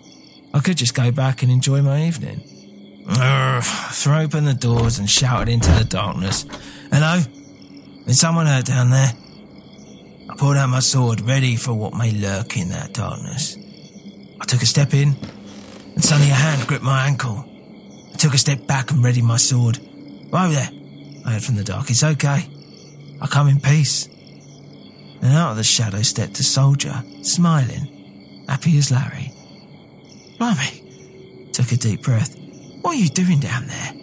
I 0.54 0.62
could 0.62 0.78
just 0.78 0.96
go 0.96 1.12
back 1.12 1.44
and 1.44 1.52
enjoy 1.52 1.82
my 1.82 2.06
evening. 2.06 2.40
Urgh, 3.08 3.92
threw 3.92 4.20
open 4.20 4.46
the 4.46 4.54
doors 4.54 5.00
and 5.00 5.10
shouted 5.10 5.50
into 5.52 5.70
the 5.70 5.84
darkness. 5.84 6.46
Hello? 6.94 7.20
Is 8.08 8.22
someone 8.22 8.46
hurt 8.46 8.68
down 8.68 8.92
there? 8.92 9.12
I 10.30 10.36
pulled 10.38 10.56
out 10.56 10.70
my 10.70 10.80
sword, 10.80 11.20
ready 11.20 11.58
for 11.58 11.74
what 11.74 11.94
may 11.94 12.12
lurk 12.12 12.56
in 12.56 12.70
that 12.70 12.94
darkness. 12.94 13.58
I 14.40 14.46
took 14.46 14.62
a 14.62 14.66
step 14.66 14.94
in, 14.94 15.18
and 15.94 16.02
suddenly 16.02 16.32
a 16.32 16.36
hand 16.36 16.70
gripped 16.70 16.86
my 16.86 17.06
ankle. 17.06 17.44
I 18.14 18.16
took 18.16 18.34
a 18.34 18.38
step 18.38 18.66
back 18.66 18.92
and 18.92 19.04
readied 19.04 19.26
my 19.26 19.36
sword. 19.36 19.76
Whoa 20.30 20.48
there, 20.52 20.70
I 21.26 21.34
heard 21.34 21.44
from 21.44 21.58
the 21.58 21.66
dark. 21.66 21.90
It's 21.90 22.02
okay. 22.02 22.48
I 23.20 23.28
come 23.28 23.50
in 23.50 23.60
peace. 23.60 24.08
And 25.22 25.34
out 25.34 25.52
of 25.52 25.58
the 25.58 25.64
shadow 25.64 26.02
stepped 26.02 26.40
a 26.40 26.44
soldier, 26.44 27.04
smiling, 27.22 28.46
happy 28.48 28.78
as 28.78 28.92
Larry. 28.92 29.32
Blimey, 30.38 31.50
took 31.54 31.72
a 31.72 31.78
deep 31.78 32.02
breath. 32.02 32.36
What 32.82 32.96
are 32.96 33.00
you 33.00 33.10
doing 33.10 33.40
down 33.40 33.68
there? 33.68 33.94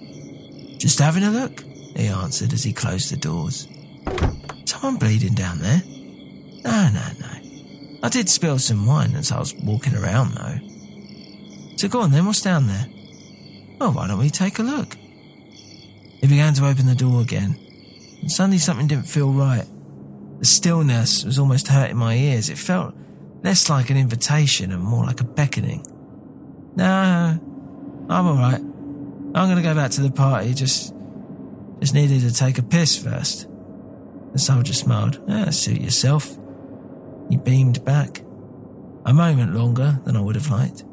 Just 0.78 1.00
having 1.00 1.24
a 1.24 1.31
look, 1.31 1.61
he 1.96 2.07
answered 2.07 2.52
as 2.52 2.62
he 2.62 2.72
closed 2.72 3.11
the 3.11 3.16
doors. 3.16 3.66
Someone 4.64 4.96
bleeding 4.96 5.35
down 5.35 5.59
there? 5.59 5.83
No, 6.64 6.88
no, 6.90 7.07
no. 7.18 7.98
I 8.02 8.09
did 8.09 8.28
spill 8.28 8.61
some 8.61 8.87
wine 8.87 9.16
as 9.16 9.33
I 9.33 9.40
was 9.40 9.54
walking 9.54 9.96
around, 9.96 10.35
though. 10.35 11.76
So 11.76 11.88
go 11.88 12.02
on 12.02 12.12
then, 12.12 12.26
what's 12.26 12.42
down 12.42 12.68
there? 12.68 12.87
Well, 13.81 13.92
why 13.92 14.07
don't 14.07 14.18
we 14.18 14.31
take 14.31 14.59
a 14.61 14.62
look? 14.62 14.96
He 16.20 16.26
began 16.26 16.54
to 16.54 16.66
open 16.66 16.87
the 16.87 16.94
door 16.94 17.20
again, 17.20 17.59
and 18.20 18.31
suddenly 18.31 18.59
something 18.59 18.87
didn't 18.87 19.09
feel 19.09 19.33
right. 19.33 19.66
The 20.38 20.46
stillness 20.46 21.24
was 21.24 21.38
almost 21.38 21.68
hurting 21.68 21.96
my 21.96 22.14
ears. 22.14 22.48
It 22.48 22.59
felt 22.59 22.94
less 23.42 23.68
like 23.68 23.90
an 23.90 23.96
invitation 23.96 24.72
and 24.72 24.83
more 24.83 25.05
like 25.05 25.20
a 25.20 25.24
beckoning. 25.24 25.85
No, 26.77 26.85
I'm 28.09 28.27
alright. 28.27 28.61
I'm 28.61 29.48
gonna 29.48 29.62
go 29.62 29.74
back 29.74 29.90
to 29.92 30.01
the 30.01 30.11
party, 30.11 30.55
just 30.55 30.94
just 31.81 31.94
needed 31.94 32.20
to 32.22 32.33
take 32.33 32.59
a 32.59 32.62
piss 32.62 32.96
first. 32.96 33.48
The 34.33 34.38
soldier 34.38 34.72
smiled. 34.72 35.20
Ah, 35.29 35.51
suit 35.51 35.81
yourself. 35.81 36.37
He 37.29 37.37
beamed 37.37 37.85
back. 37.85 38.22
A 39.07 39.12
moment 39.12 39.55
longer 39.55 40.01
than 40.05 40.16
I 40.16 40.20
would 40.20 40.35
have 40.35 40.51
liked. 40.51 40.85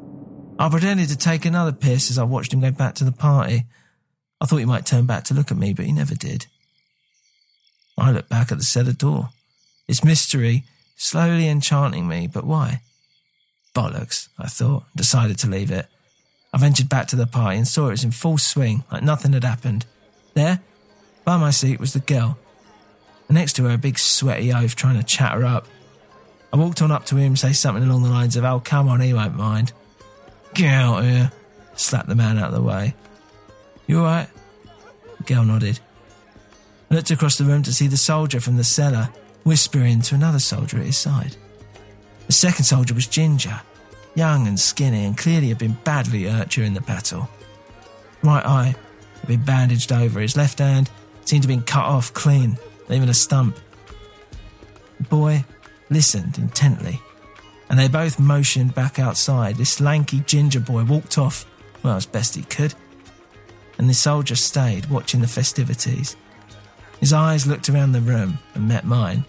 I 0.58 0.68
pretended 0.68 1.08
to 1.10 1.18
take 1.18 1.44
another 1.44 1.72
piss 1.72 2.10
as 2.10 2.18
I 2.18 2.24
watched 2.24 2.52
him 2.52 2.60
go 2.60 2.70
back 2.70 2.94
to 2.96 3.04
the 3.04 3.12
party. 3.12 3.64
I 4.40 4.46
thought 4.46 4.56
he 4.56 4.64
might 4.64 4.86
turn 4.86 5.06
back 5.06 5.24
to 5.24 5.34
look 5.34 5.50
at 5.50 5.56
me, 5.56 5.74
but 5.74 5.84
he 5.84 5.92
never 5.92 6.14
did. 6.14 6.46
I 7.98 8.10
looked 8.10 8.28
back 8.28 8.52
at 8.52 8.58
the 8.58 8.64
cellar 8.64 8.92
door. 8.92 9.30
Its 9.88 10.04
mystery 10.04 10.64
slowly 10.96 11.48
enchanting 11.48 12.08
me, 12.08 12.26
but 12.26 12.44
why? 12.44 12.82
Bollocks, 13.74 14.28
I 14.38 14.48
thought, 14.48 14.84
decided 14.94 15.38
to 15.38 15.50
leave 15.50 15.70
it. 15.70 15.86
I 16.52 16.58
ventured 16.58 16.88
back 16.88 17.06
to 17.08 17.16
the 17.16 17.26
party 17.26 17.58
and 17.58 17.68
saw 17.68 17.88
it 17.88 17.90
was 17.90 18.04
in 18.04 18.10
full 18.10 18.38
swing, 18.38 18.84
like 18.90 19.02
nothing 19.02 19.32
had 19.32 19.44
happened. 19.44 19.84
There, 20.34 20.60
by 21.24 21.36
my 21.36 21.50
seat, 21.50 21.78
was 21.78 21.92
the 21.92 22.00
girl. 22.00 22.38
Next 23.28 23.54
to 23.54 23.64
her, 23.64 23.74
a 23.74 23.78
big 23.78 23.98
sweaty 23.98 24.52
oaf 24.52 24.74
trying 24.74 24.96
to 24.96 25.04
chat 25.04 25.32
her 25.32 25.44
up. 25.44 25.66
I 26.52 26.56
walked 26.56 26.80
on 26.80 26.92
up 26.92 27.04
to 27.06 27.16
him, 27.16 27.36
say 27.36 27.52
something 27.52 27.82
along 27.82 28.04
the 28.04 28.10
lines 28.10 28.36
of, 28.36 28.44
Oh, 28.44 28.60
come 28.60 28.88
on, 28.88 29.00
he 29.00 29.12
won't 29.12 29.36
mind. 29.36 29.72
Get 30.54 30.72
out 30.72 31.04
here. 31.04 31.32
Slapped 31.74 32.08
the 32.08 32.14
man 32.14 32.38
out 32.38 32.48
of 32.48 32.54
the 32.54 32.62
way. 32.62 32.94
You 33.86 33.98
alright? 33.98 34.28
The 35.18 35.24
girl 35.24 35.44
nodded. 35.44 35.80
I 36.90 36.94
looked 36.94 37.10
across 37.10 37.36
the 37.36 37.44
room 37.44 37.62
to 37.64 37.74
see 37.74 37.88
the 37.88 37.96
soldier 37.96 38.40
from 38.40 38.56
the 38.56 38.64
cellar 38.64 39.10
whispering 39.46 40.00
to 40.00 40.16
another 40.16 40.40
soldier 40.40 40.76
at 40.78 40.86
his 40.86 40.98
side. 40.98 41.36
The 42.26 42.32
second 42.32 42.64
soldier 42.64 42.94
was 42.94 43.06
Ginger, 43.06 43.60
young 44.16 44.48
and 44.48 44.58
skinny, 44.58 45.04
and 45.04 45.16
clearly 45.16 45.48
had 45.48 45.58
been 45.58 45.78
badly 45.84 46.24
hurt 46.24 46.48
during 46.48 46.74
the 46.74 46.80
battle. 46.80 47.30
Right 48.24 48.44
eye 48.44 48.74
had 49.20 49.28
been 49.28 49.44
bandaged 49.44 49.92
over, 49.92 50.18
his 50.18 50.36
left 50.36 50.58
hand 50.58 50.90
seemed 51.24 51.44
to 51.44 51.48
have 51.48 51.56
been 51.56 51.64
cut 51.64 51.84
off 51.84 52.12
clean, 52.12 52.58
leaving 52.88 53.08
a 53.08 53.14
stump. 53.14 53.56
The 54.98 55.04
boy 55.04 55.44
listened 55.90 56.38
intently, 56.38 57.00
and 57.70 57.78
they 57.78 57.86
both 57.86 58.18
motioned 58.18 58.74
back 58.74 58.98
outside. 58.98 59.54
This 59.54 59.80
lanky 59.80 60.20
ginger 60.26 60.60
boy 60.60 60.82
walked 60.82 61.18
off, 61.18 61.46
well, 61.84 61.94
as 61.94 62.04
best 62.04 62.34
he 62.34 62.42
could, 62.42 62.74
and 63.78 63.88
the 63.88 63.94
soldier 63.94 64.34
stayed 64.34 64.90
watching 64.90 65.20
the 65.20 65.28
festivities. 65.28 66.16
His 66.98 67.12
eyes 67.12 67.46
looked 67.46 67.68
around 67.68 67.92
the 67.92 68.00
room 68.00 68.38
and 68.54 68.66
met 68.66 68.84
mine. 68.84 69.24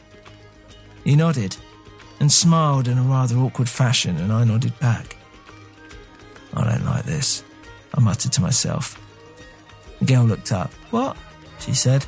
He 1.08 1.16
nodded 1.16 1.56
and 2.20 2.30
smiled 2.30 2.90
in 2.90 2.98
a 2.98 3.02
rather 3.02 3.38
awkward 3.38 3.70
fashion, 3.70 4.18
and 4.18 4.30
I 4.30 4.44
nodded 4.44 4.78
back. 4.80 5.16
I 6.54 6.70
don't 6.70 6.84
like 6.84 7.06
this, 7.06 7.46
I 7.94 8.02
muttered 8.02 8.34
to 8.34 8.42
myself. 8.42 9.02
The 10.00 10.06
girl 10.06 10.26
looked 10.26 10.52
up. 10.52 10.74
What? 10.92 11.16
She 11.60 11.74
said. 11.74 12.06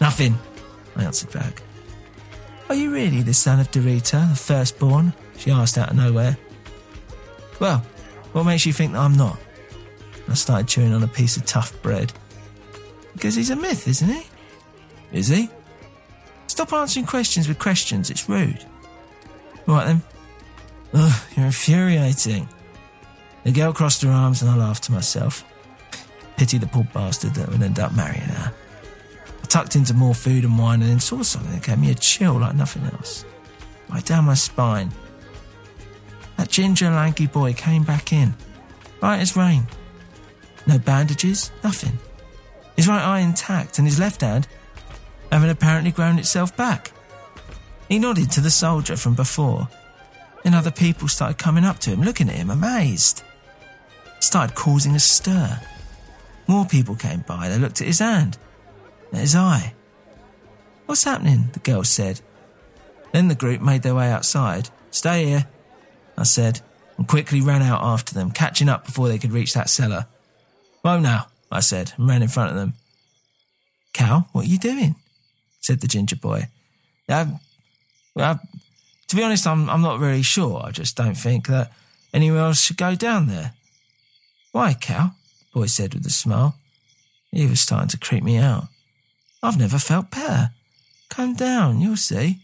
Nothing, 0.00 0.36
I 0.96 1.04
answered 1.04 1.32
back. 1.32 1.62
Are 2.68 2.74
you 2.74 2.92
really 2.92 3.22
the 3.22 3.32
son 3.32 3.60
of 3.60 3.70
Dorita, 3.70 4.28
the 4.28 4.34
firstborn? 4.34 5.14
She 5.36 5.52
asked 5.52 5.78
out 5.78 5.90
of 5.90 5.96
nowhere. 5.96 6.36
Well, 7.60 7.86
what 8.32 8.42
makes 8.42 8.66
you 8.66 8.72
think 8.72 8.94
that 8.94 8.98
I'm 8.98 9.16
not? 9.16 9.38
I 10.28 10.34
started 10.34 10.66
chewing 10.66 10.92
on 10.92 11.04
a 11.04 11.08
piece 11.08 11.36
of 11.36 11.46
tough 11.46 11.80
bread. 11.82 12.12
Because 13.12 13.36
he's 13.36 13.50
a 13.50 13.56
myth, 13.56 13.86
isn't 13.86 14.08
he? 14.08 14.26
Is 15.12 15.28
he? 15.28 15.48
Stop 16.54 16.72
answering 16.72 17.04
questions 17.04 17.48
with 17.48 17.58
questions, 17.58 18.10
it's 18.10 18.28
rude. 18.28 18.64
Right 19.66 19.86
then. 19.86 20.02
Ugh, 20.92 21.22
you're 21.36 21.46
infuriating. 21.46 22.48
The 23.42 23.50
girl 23.50 23.72
crossed 23.72 24.02
her 24.02 24.08
arms 24.08 24.40
and 24.40 24.48
I 24.48 24.56
laughed 24.56 24.84
to 24.84 24.92
myself. 24.92 25.44
Pity 26.36 26.58
the 26.58 26.68
poor 26.68 26.86
bastard 26.94 27.34
that 27.34 27.48
would 27.48 27.60
end 27.60 27.80
up 27.80 27.92
marrying 27.96 28.20
her. 28.20 28.54
I 29.42 29.46
tucked 29.46 29.74
into 29.74 29.94
more 29.94 30.14
food 30.14 30.44
and 30.44 30.56
wine 30.56 30.80
and 30.80 30.92
then 30.92 31.00
saw 31.00 31.24
something 31.24 31.50
that 31.50 31.64
gave 31.64 31.80
me 31.80 31.90
a 31.90 31.96
chill 31.96 32.34
like 32.34 32.54
nothing 32.54 32.84
else. 32.84 33.24
Right 33.90 34.04
down 34.04 34.26
my 34.26 34.34
spine. 34.34 34.92
That 36.36 36.50
ginger 36.50 36.88
lanky 36.88 37.26
boy 37.26 37.54
came 37.54 37.82
back 37.82 38.12
in, 38.12 38.32
right 39.02 39.18
as 39.18 39.36
rain. 39.36 39.66
No 40.68 40.78
bandages, 40.78 41.50
nothing. 41.64 41.98
His 42.76 42.86
right 42.86 43.04
eye 43.04 43.20
intact 43.22 43.78
and 43.78 43.88
his 43.88 43.98
left 43.98 44.20
hand 44.20 44.46
having 45.34 45.50
apparently 45.50 45.90
grown 45.90 46.16
itself 46.16 46.56
back. 46.56 46.92
He 47.88 47.98
nodded 47.98 48.30
to 48.30 48.40
the 48.40 48.52
soldier 48.52 48.96
from 48.96 49.16
before. 49.16 49.68
Then 50.44 50.54
other 50.54 50.70
people 50.70 51.08
started 51.08 51.38
coming 51.38 51.64
up 51.64 51.80
to 51.80 51.90
him, 51.90 52.02
looking 52.02 52.28
at 52.28 52.36
him, 52.36 52.50
amazed. 52.50 53.24
Started 54.20 54.54
causing 54.54 54.94
a 54.94 55.00
stir. 55.00 55.60
More 56.46 56.64
people 56.64 56.94
came 56.94 57.24
by. 57.26 57.48
They 57.48 57.58
looked 57.58 57.80
at 57.80 57.88
his 57.88 57.98
hand, 57.98 58.38
at 59.12 59.18
his 59.18 59.34
eye. 59.34 59.74
What's 60.86 61.02
happening? 61.02 61.48
The 61.52 61.58
girl 61.58 61.82
said. 61.82 62.20
Then 63.10 63.26
the 63.26 63.34
group 63.34 63.60
made 63.60 63.82
their 63.82 63.96
way 63.96 64.12
outside. 64.12 64.68
Stay 64.92 65.26
here, 65.26 65.48
I 66.16 66.22
said, 66.22 66.60
and 66.96 67.08
quickly 67.08 67.40
ran 67.40 67.60
out 67.60 67.82
after 67.82 68.14
them, 68.14 68.30
catching 68.30 68.68
up 68.68 68.86
before 68.86 69.08
they 69.08 69.18
could 69.18 69.32
reach 69.32 69.52
that 69.54 69.68
cellar. 69.68 70.06
Well, 70.84 71.00
now, 71.00 71.26
I 71.50 71.58
said, 71.58 71.92
and 71.96 72.06
ran 72.06 72.22
in 72.22 72.28
front 72.28 72.50
of 72.50 72.56
them. 72.56 72.74
Cal, 73.92 74.28
what 74.30 74.44
are 74.44 74.48
you 74.48 74.58
doing? 74.58 74.94
Said 75.64 75.80
the 75.80 75.88
ginger 75.88 76.16
boy. 76.16 76.48
Um, 77.08 77.40
well, 78.14 78.38
to 79.08 79.16
be 79.16 79.22
honest, 79.22 79.46
I'm, 79.46 79.70
I'm 79.70 79.80
not 79.80 79.98
really 79.98 80.22
sure. 80.22 80.62
I 80.62 80.70
just 80.70 80.94
don't 80.94 81.16
think 81.16 81.46
that 81.46 81.72
anyone 82.12 82.38
else 82.38 82.60
should 82.60 82.76
go 82.76 82.94
down 82.94 83.28
there. 83.28 83.52
Why, 84.52 84.74
Cal? 84.74 85.14
The 85.52 85.60
boy 85.60 85.66
said 85.66 85.94
with 85.94 86.06
a 86.06 86.10
smile. 86.10 86.56
He 87.32 87.46
was 87.46 87.60
starting 87.60 87.88
to 87.88 87.98
creep 87.98 88.22
me 88.22 88.36
out. 88.36 88.64
I've 89.42 89.58
never 89.58 89.78
felt 89.78 90.10
better. 90.10 90.50
Come 91.08 91.34
down, 91.34 91.80
you'll 91.80 91.96
see. 91.96 92.40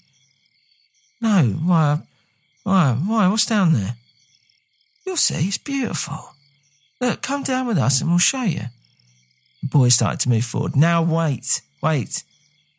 No, 1.20 1.42
why, 1.64 1.98
why, 2.62 2.92
why, 2.92 3.28
what's 3.28 3.44
down 3.44 3.74
there? 3.74 3.96
You'll 5.06 5.18
see, 5.18 5.48
it's 5.48 5.58
beautiful. 5.58 6.34
Look, 7.00 7.20
come 7.20 7.42
down 7.42 7.66
with 7.66 7.76
us 7.76 8.00
and 8.00 8.08
we'll 8.08 8.18
show 8.18 8.44
you. 8.44 8.64
The 9.62 9.68
boy 9.68 9.90
started 9.90 10.20
to 10.20 10.30
move 10.30 10.44
forward. 10.44 10.74
Now 10.74 11.02
wait, 11.02 11.60
wait. 11.82 12.24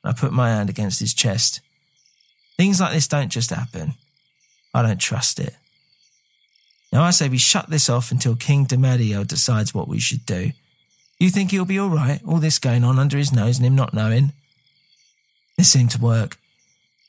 I 0.03 0.13
put 0.13 0.33
my 0.33 0.49
hand 0.49 0.69
against 0.69 0.99
his 0.99 1.13
chest. 1.13 1.61
Things 2.57 2.79
like 2.79 2.93
this 2.93 3.07
don't 3.07 3.29
just 3.29 3.49
happen. 3.49 3.93
I 4.73 4.81
don't 4.81 4.99
trust 4.99 5.39
it. 5.39 5.55
Now 6.91 7.03
I 7.03 7.11
say 7.11 7.29
we 7.29 7.37
shut 7.37 7.69
this 7.69 7.89
off 7.89 8.11
until 8.11 8.35
King 8.35 8.65
Demadio 8.65 9.25
decides 9.25 9.73
what 9.73 9.87
we 9.87 9.99
should 9.99 10.25
do. 10.25 10.51
You 11.19 11.29
think 11.29 11.51
he'll 11.51 11.65
be 11.65 11.79
all 11.79 11.89
right, 11.89 12.19
all 12.27 12.39
this 12.39 12.59
going 12.59 12.83
on 12.83 12.99
under 12.99 13.17
his 13.17 13.31
nose 13.31 13.57
and 13.57 13.65
him 13.65 13.75
not 13.75 13.93
knowing? 13.93 14.33
It 15.57 15.65
seemed 15.65 15.91
to 15.91 16.01
work. 16.01 16.37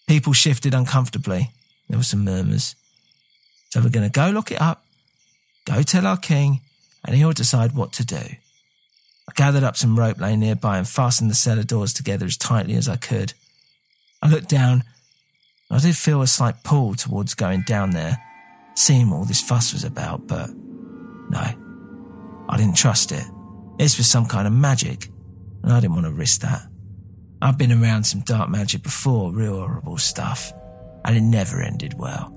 People 0.06 0.34
shifted 0.34 0.74
uncomfortably. 0.74 1.50
There 1.88 1.98
were 1.98 2.04
some 2.04 2.24
murmurs. 2.24 2.76
So 3.70 3.80
we're 3.80 3.88
going 3.88 4.08
to 4.08 4.12
go 4.12 4.30
lock 4.30 4.52
it 4.52 4.60
up, 4.60 4.84
go 5.64 5.82
tell 5.82 6.06
our 6.06 6.18
king, 6.18 6.60
and 7.04 7.16
he'll 7.16 7.32
decide 7.32 7.74
what 7.74 7.92
to 7.94 8.04
do. 8.04 8.20
I 9.28 9.32
gathered 9.34 9.62
up 9.62 9.76
some 9.76 9.98
rope 9.98 10.20
lay 10.20 10.36
nearby 10.36 10.78
and 10.78 10.88
fastened 10.88 11.30
the 11.30 11.34
cellar 11.34 11.62
doors 11.62 11.92
together 11.92 12.26
as 12.26 12.36
tightly 12.36 12.74
as 12.74 12.88
I 12.88 12.96
could. 12.96 13.34
I 14.20 14.28
looked 14.28 14.48
down. 14.48 14.84
I 15.70 15.78
did 15.78 15.96
feel 15.96 16.22
a 16.22 16.26
slight 16.26 16.62
pull 16.64 16.94
towards 16.94 17.34
going 17.34 17.62
down 17.62 17.90
there, 17.90 18.22
seeing 18.74 19.10
what 19.10 19.16
all 19.18 19.24
this 19.24 19.40
fuss 19.40 19.72
was 19.72 19.84
about, 19.84 20.26
but 20.26 20.50
no, 20.50 21.40
I 22.48 22.56
didn't 22.56 22.76
trust 22.76 23.10
it. 23.12 23.24
This 23.78 23.96
was 23.96 24.06
some 24.06 24.26
kind 24.26 24.46
of 24.46 24.52
magic, 24.52 25.08
and 25.62 25.72
I 25.72 25.80
didn't 25.80 25.94
want 25.94 26.06
to 26.06 26.12
risk 26.12 26.42
that. 26.42 26.62
I've 27.40 27.58
been 27.58 27.72
around 27.72 28.04
some 28.04 28.20
dark 28.20 28.50
magic 28.50 28.82
before, 28.82 29.32
real 29.32 29.58
horrible 29.58 29.98
stuff, 29.98 30.52
and 31.04 31.16
it 31.16 31.22
never 31.22 31.62
ended 31.62 31.94
well. 31.98 32.30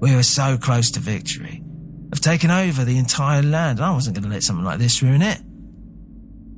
We 0.00 0.16
were 0.16 0.22
so 0.22 0.56
close 0.56 0.90
to 0.92 1.00
victory, 1.00 1.62
of 2.10 2.20
taking 2.20 2.50
over 2.50 2.84
the 2.84 2.98
entire 2.98 3.42
land, 3.42 3.78
and 3.78 3.86
I 3.86 3.92
wasn't 3.92 4.16
going 4.16 4.24
to 4.24 4.34
let 4.34 4.42
something 4.42 4.64
like 4.64 4.78
this 4.78 5.02
ruin 5.02 5.22
it. 5.22 5.40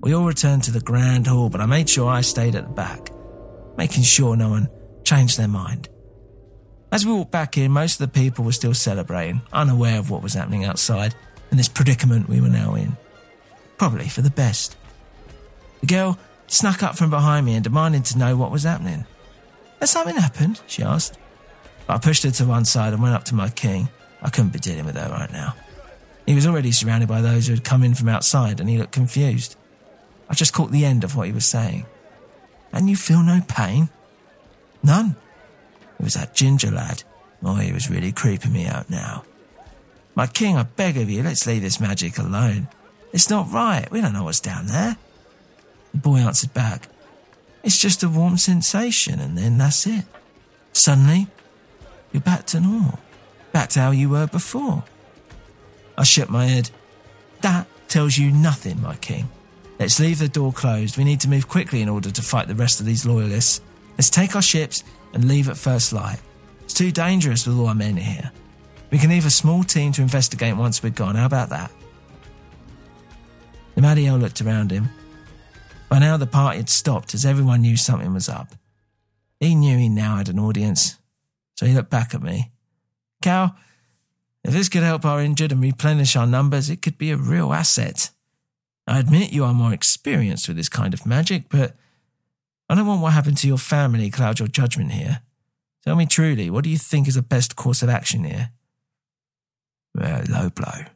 We 0.00 0.14
all 0.14 0.24
returned 0.24 0.64
to 0.64 0.70
the 0.70 0.80
grand 0.80 1.26
hall, 1.26 1.48
but 1.50 1.60
I 1.60 1.66
made 1.66 1.88
sure 1.88 2.08
I 2.08 2.20
stayed 2.20 2.54
at 2.54 2.64
the 2.64 2.74
back, 2.74 3.10
making 3.76 4.04
sure 4.04 4.36
no 4.36 4.50
one 4.50 4.68
changed 5.04 5.38
their 5.38 5.48
mind. 5.48 5.88
As 6.90 7.04
we 7.04 7.12
walked 7.12 7.32
back 7.32 7.58
in, 7.58 7.70
most 7.70 8.00
of 8.00 8.10
the 8.10 8.20
people 8.20 8.44
were 8.44 8.52
still 8.52 8.74
celebrating, 8.74 9.42
unaware 9.52 9.98
of 9.98 10.10
what 10.10 10.22
was 10.22 10.34
happening 10.34 10.64
outside 10.64 11.14
and 11.50 11.58
this 11.58 11.68
predicament 11.68 12.28
we 12.28 12.40
were 12.40 12.48
now 12.48 12.74
in. 12.74 12.96
Probably 13.76 14.08
for 14.08 14.22
the 14.22 14.30
best. 14.30 14.76
The 15.80 15.86
girl 15.86 16.18
snuck 16.46 16.82
up 16.82 16.96
from 16.96 17.10
behind 17.10 17.46
me 17.46 17.54
and 17.54 17.64
demanded 17.64 18.04
to 18.06 18.18
know 18.18 18.36
what 18.36 18.50
was 18.50 18.64
happening. 18.64 19.06
Has 19.80 19.90
something 19.90 20.16
happened? 20.16 20.60
she 20.66 20.82
asked. 20.82 21.18
But 21.86 21.94
I 21.94 21.98
pushed 21.98 22.24
her 22.24 22.30
to 22.30 22.44
one 22.44 22.64
side 22.64 22.92
and 22.92 23.02
went 23.02 23.14
up 23.14 23.24
to 23.24 23.34
my 23.34 23.48
king. 23.48 23.88
I 24.22 24.30
couldn't 24.30 24.52
be 24.52 24.58
dealing 24.58 24.84
with 24.84 24.96
her 24.96 25.10
right 25.10 25.32
now. 25.32 25.54
He 26.26 26.34
was 26.34 26.46
already 26.46 26.72
surrounded 26.72 27.08
by 27.08 27.20
those 27.20 27.46
who 27.46 27.54
had 27.54 27.64
come 27.64 27.82
in 27.82 27.94
from 27.94 28.08
outside 28.08 28.60
and 28.60 28.68
he 28.68 28.76
looked 28.76 28.92
confused. 28.92 29.56
I 30.28 30.34
just 30.34 30.52
caught 30.52 30.70
the 30.70 30.84
end 30.84 31.04
of 31.04 31.16
what 31.16 31.26
he 31.26 31.32
was 31.32 31.46
saying. 31.46 31.86
And 32.72 32.88
you 32.88 32.96
feel 32.96 33.22
no 33.22 33.40
pain? 33.48 33.88
None. 34.82 35.16
It 35.98 36.02
was 36.04 36.14
that 36.14 36.34
ginger 36.34 36.70
lad. 36.70 37.02
Oh, 37.42 37.54
he 37.54 37.72
was 37.72 37.90
really 37.90 38.12
creeping 38.12 38.52
me 38.52 38.66
out 38.66 38.90
now. 38.90 39.24
My 40.14 40.26
king, 40.26 40.56
I 40.56 40.64
beg 40.64 40.96
of 40.96 41.08
you, 41.08 41.22
let's 41.22 41.46
leave 41.46 41.62
this 41.62 41.80
magic 41.80 42.18
alone. 42.18 42.68
It's 43.12 43.30
not 43.30 43.52
right. 43.52 43.90
We 43.90 44.00
don't 44.00 44.12
know 44.12 44.24
what's 44.24 44.40
down 44.40 44.66
there. 44.66 44.96
The 45.92 45.98
boy 45.98 46.18
answered 46.18 46.52
back, 46.52 46.88
It's 47.62 47.80
just 47.80 48.02
a 48.02 48.08
warm 48.08 48.36
sensation, 48.36 49.20
and 49.20 49.38
then 49.38 49.58
that's 49.58 49.86
it. 49.86 50.04
Suddenly, 50.72 51.28
you're 52.12 52.20
back 52.20 52.46
to 52.46 52.60
normal, 52.60 52.98
back 53.52 53.70
to 53.70 53.80
how 53.80 53.90
you 53.92 54.08
were 54.10 54.26
before. 54.26 54.84
I 55.96 56.04
shook 56.04 56.30
my 56.30 56.46
head. 56.46 56.70
That 57.40 57.66
tells 57.88 58.18
you 58.18 58.30
nothing, 58.30 58.82
my 58.82 58.96
king. 58.96 59.28
Let's 59.78 60.00
leave 60.00 60.18
the 60.18 60.28
door 60.28 60.52
closed. 60.52 60.96
We 60.96 61.04
need 61.04 61.20
to 61.20 61.28
move 61.28 61.48
quickly 61.48 61.82
in 61.82 61.88
order 61.88 62.10
to 62.10 62.22
fight 62.22 62.48
the 62.48 62.54
rest 62.54 62.80
of 62.80 62.86
these 62.86 63.06
loyalists. 63.06 63.60
Let's 63.96 64.10
take 64.10 64.34
our 64.34 64.42
ships 64.42 64.82
and 65.12 65.28
leave 65.28 65.48
at 65.48 65.56
first 65.56 65.92
light. 65.92 66.18
It's 66.64 66.74
too 66.74 66.90
dangerous 66.90 67.46
with 67.46 67.56
all 67.56 67.68
our 67.68 67.74
men 67.74 67.96
here. 67.96 68.32
We 68.90 68.98
can 68.98 69.10
leave 69.10 69.26
a 69.26 69.30
small 69.30 69.62
team 69.62 69.92
to 69.92 70.02
investigate 70.02 70.56
once 70.56 70.82
we're 70.82 70.90
gone. 70.90 71.14
How 71.14 71.26
about 71.26 71.50
that? 71.50 71.70
The 73.74 73.82
Madio 73.82 74.20
looked 74.20 74.40
around 74.40 74.72
him. 74.72 74.88
By 75.88 76.00
now, 76.00 76.16
the 76.16 76.26
party 76.26 76.58
had 76.58 76.68
stopped 76.68 77.14
as 77.14 77.24
everyone 77.24 77.62
knew 77.62 77.76
something 77.76 78.12
was 78.12 78.28
up. 78.28 78.54
He 79.40 79.54
knew 79.54 79.78
he 79.78 79.88
now 79.88 80.16
had 80.16 80.28
an 80.28 80.38
audience, 80.38 80.98
so 81.54 81.64
he 81.64 81.72
looked 81.72 81.90
back 81.90 82.14
at 82.14 82.22
me. 82.22 82.50
Cal, 83.22 83.56
if 84.42 84.52
this 84.52 84.68
could 84.68 84.82
help 84.82 85.04
our 85.04 85.20
injured 85.20 85.52
and 85.52 85.62
replenish 85.62 86.16
our 86.16 86.26
numbers, 86.26 86.68
it 86.68 86.82
could 86.82 86.98
be 86.98 87.10
a 87.10 87.16
real 87.16 87.52
asset. 87.52 88.10
I 88.88 88.98
admit 88.98 89.34
you 89.34 89.44
are 89.44 89.52
more 89.52 89.74
experienced 89.74 90.48
with 90.48 90.56
this 90.56 90.70
kind 90.70 90.94
of 90.94 91.04
magic, 91.04 91.50
but 91.50 91.76
I 92.70 92.74
don't 92.74 92.86
want 92.86 93.02
what 93.02 93.12
happened 93.12 93.36
to 93.38 93.46
your 93.46 93.58
family 93.58 94.10
cloud 94.10 94.38
your 94.38 94.48
judgment 94.48 94.92
here. 94.92 95.20
Tell 95.84 95.94
me 95.94 96.06
truly, 96.06 96.48
what 96.48 96.64
do 96.64 96.70
you 96.70 96.78
think 96.78 97.06
is 97.06 97.14
the 97.14 97.22
best 97.22 97.54
course 97.54 97.82
of 97.82 97.90
action 97.90 98.24
here? 98.24 98.50
Well, 99.94 100.22
low 100.30 100.48
blow. 100.48 100.86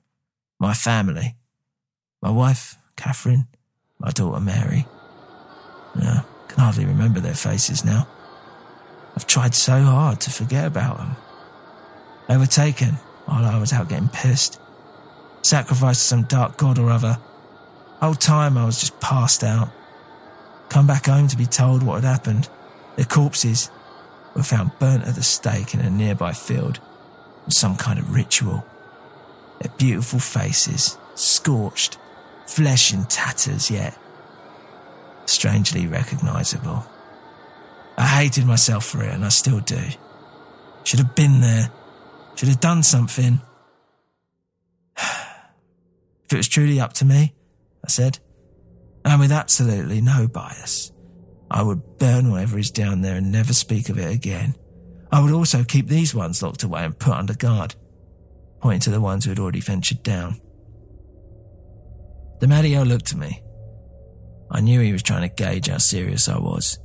My 0.59 0.73
family. 0.73 1.37
My 2.23 2.31
wife, 2.31 2.79
Catherine. 2.97 3.47
My 3.99 4.11
daughter, 4.11 4.41
Mary. 4.41 4.87
I 5.95 6.23
can 6.49 6.59
hardly 6.59 6.87
remember 6.87 7.21
their 7.21 7.35
faces 7.35 7.85
now. 7.85 8.09
I've 9.15 9.27
tried 9.27 9.55
so 9.55 9.83
hard 9.83 10.19
to 10.23 10.31
forget 10.31 10.67
about 10.67 10.97
them. 10.97 11.17
They 12.27 12.39
were 12.39 12.47
taken 12.47 12.95
while 13.27 13.45
I 13.45 13.59
was 13.59 13.75
out 13.75 13.91
getting 13.91 14.09
pissed. 14.09 14.59
Sacrificed 15.43 16.01
to 16.01 16.07
some 16.07 16.23
dark 16.23 16.57
god 16.57 16.79
or 16.79 16.91
other 16.91 17.19
Whole 18.03 18.15
time 18.15 18.59
I 18.59 18.67
was 18.67 18.81
just 18.81 18.99
passed 18.99 19.45
out. 19.45 19.69
Come 20.69 20.89
back 20.89 21.07
home 21.07 21.29
to 21.29 21.37
be 21.37 21.47
told 21.47 21.85
what 21.85 22.03
had 22.03 22.11
happened. 22.11 22.49
Their 22.97 23.05
corpses 23.05 23.71
were 24.35 24.43
found 24.43 24.77
burnt 24.81 25.07
at 25.07 25.15
the 25.15 25.23
stake 25.23 25.73
in 25.73 25.81
a 25.81 25.89
nearby 25.89 26.33
field. 26.33 26.81
in 27.45 27.53
Some 27.53 27.77
kind 27.77 28.01
of 28.01 28.13
ritual. 28.13 28.67
Their 29.61 29.73
beautiful 29.79 30.19
faces, 30.19 30.99
scorched, 31.15 31.97
flesh 32.45 32.93
in 32.93 33.05
tatters, 33.05 33.71
yet 33.71 33.97
strangely 35.27 35.87
recognizable. 35.87 36.85
I 37.97 38.07
hated 38.07 38.47
myself 38.47 38.85
for 38.85 39.05
it, 39.05 39.13
and 39.13 39.25
I 39.25 39.29
still 39.29 39.61
do. 39.61 39.81
Should 40.83 40.99
have 40.99 41.15
been 41.15 41.41
there. 41.41 41.71
Should 42.35 42.49
have 42.49 42.61
done 42.61 42.83
something. 42.83 43.41
if 44.97 46.33
it 46.33 46.37
was 46.37 46.49
truly 46.49 46.81
up 46.81 46.95
to 46.95 47.05
me, 47.05 47.35
I 47.85 47.89
said, 47.89 48.19
and 49.05 49.21
with 49.21 49.33
absolutely 49.33 50.01
no 50.01 50.29
bias, 50.29 50.93
I 51.51 51.63
would 51.63 51.99
burn 51.99 52.31
whatever 52.31 52.59
is 52.59 52.71
down 52.71 53.03
there 53.03 53.17
and 53.17 53.33
never 53.33 53.53
speak 53.53 53.89
of 53.89 53.99
it 53.99 54.15
again. 54.15 54.55
I 55.11 55.21
would 55.21 55.33
also 55.33 55.65
keep 55.65 55.89
these 55.89 56.15
ones 56.15 56.43
locked 56.43 56.63
away 56.63 56.85
and 56.85 56.99
put 56.99 57.15
under 57.15 57.35
guard, 57.35 57.75
pointing 58.61 58.81
to 58.81 58.91
the 58.91 59.01
ones 59.01 59.25
who 59.25 59.31
had 59.31 59.39
already 59.39 59.61
ventured 59.61 60.03
down. 60.03 60.41
DiMatteo 62.41 62.87
looked 62.87 63.13
at 63.13 63.19
me. 63.19 63.43
I 64.51 64.61
knew 64.61 64.81
he 64.81 64.93
was 64.93 65.03
trying 65.03 65.29
to 65.29 65.35
gauge 65.35 65.69
how 65.69 65.79
serious 65.79 66.29
I 66.29 66.39
was, 66.39 66.79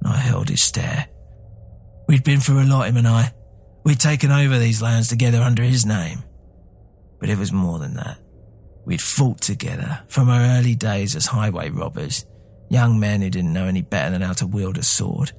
and 0.00 0.12
I 0.12 0.16
held 0.16 0.48
his 0.48 0.62
stare. 0.62 1.08
We'd 2.08 2.24
been 2.24 2.40
through 2.40 2.62
a 2.62 2.64
lot, 2.64 2.88
him 2.88 2.96
and 2.96 3.08
I. 3.08 3.32
We'd 3.84 4.00
taken 4.00 4.30
over 4.30 4.58
these 4.58 4.82
lands 4.82 5.08
together 5.08 5.40
under 5.40 5.62
his 5.62 5.84
name. 5.84 6.22
But 7.20 7.28
it 7.28 7.38
was 7.38 7.52
more 7.52 7.78
than 7.78 7.94
that. 7.94 8.18
We'd 8.88 9.02
fought 9.02 9.42
together 9.42 10.00
from 10.08 10.30
our 10.30 10.40
early 10.40 10.74
days 10.74 11.14
as 11.14 11.26
highway 11.26 11.68
robbers, 11.68 12.24
young 12.70 12.98
men 12.98 13.20
who 13.20 13.28
didn't 13.28 13.52
know 13.52 13.66
any 13.66 13.82
better 13.82 14.12
than 14.12 14.22
how 14.22 14.32
to 14.32 14.46
wield 14.46 14.78
a 14.78 14.82
sword. 14.82 15.32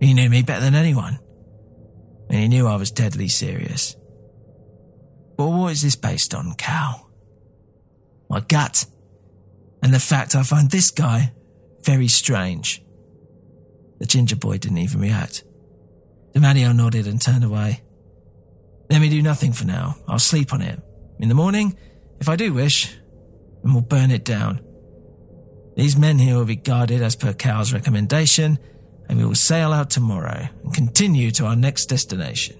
He 0.00 0.14
knew 0.14 0.30
me 0.30 0.42
better 0.42 0.60
than 0.60 0.76
anyone, 0.76 1.18
and 2.30 2.38
he 2.38 2.46
knew 2.46 2.68
I 2.68 2.76
was 2.76 2.92
deadly 2.92 3.26
serious. 3.26 3.96
But 5.36 5.48
what 5.48 5.72
is 5.72 5.82
this 5.82 5.96
based 5.96 6.32
on, 6.32 6.54
Cal? 6.54 7.10
My 8.30 8.38
gut, 8.38 8.86
and 9.82 9.92
the 9.92 9.98
fact 9.98 10.36
I 10.36 10.44
find 10.44 10.70
this 10.70 10.92
guy 10.92 11.32
very 11.82 12.06
strange. 12.06 12.84
The 13.98 14.06
ginger 14.06 14.36
boy 14.36 14.58
didn't 14.58 14.78
even 14.78 15.00
react. 15.00 15.42
DiMatteo 16.36 16.76
nodded 16.76 17.08
and 17.08 17.20
turned 17.20 17.42
away. 17.42 17.82
Let 18.88 19.00
me 19.00 19.08
do 19.08 19.22
nothing 19.22 19.52
for 19.52 19.64
now. 19.64 19.96
I'll 20.06 20.20
sleep 20.20 20.52
on 20.52 20.62
it. 20.62 20.80
In 21.18 21.28
the 21.28 21.34
morning, 21.34 21.76
if 22.20 22.28
I 22.28 22.36
do 22.36 22.52
wish, 22.52 22.94
then 23.62 23.72
we'll 23.72 23.82
burn 23.82 24.10
it 24.10 24.24
down. 24.24 24.60
These 25.76 25.96
men 25.96 26.18
here 26.18 26.36
will 26.36 26.46
be 26.46 26.56
guarded 26.56 27.02
as 27.02 27.16
per 27.16 27.34
Cal's 27.34 27.72
recommendation, 27.72 28.58
and 29.08 29.18
we 29.18 29.24
will 29.24 29.34
sail 29.34 29.72
out 29.72 29.90
tomorrow 29.90 30.48
and 30.64 30.74
continue 30.74 31.30
to 31.32 31.44
our 31.44 31.56
next 31.56 31.86
destination. 31.86 32.58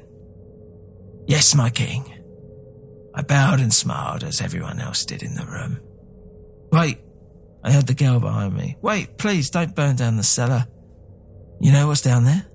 Yes, 1.26 1.54
my 1.54 1.70
king. 1.70 2.12
I 3.14 3.22
bowed 3.22 3.60
and 3.60 3.72
smiled 3.72 4.22
as 4.22 4.42
everyone 4.42 4.78
else 4.80 5.06
did 5.06 5.22
in 5.22 5.34
the 5.34 5.46
room. 5.46 5.80
Wait, 6.70 6.98
I 7.64 7.72
heard 7.72 7.86
the 7.86 7.94
girl 7.94 8.20
behind 8.20 8.54
me. 8.54 8.76
Wait, 8.82 9.16
please 9.16 9.48
don't 9.48 9.74
burn 9.74 9.96
down 9.96 10.18
the 10.18 10.22
cellar. 10.22 10.66
You 11.60 11.72
know 11.72 11.86
what's 11.86 12.02
down 12.02 12.24
there? 12.24 12.46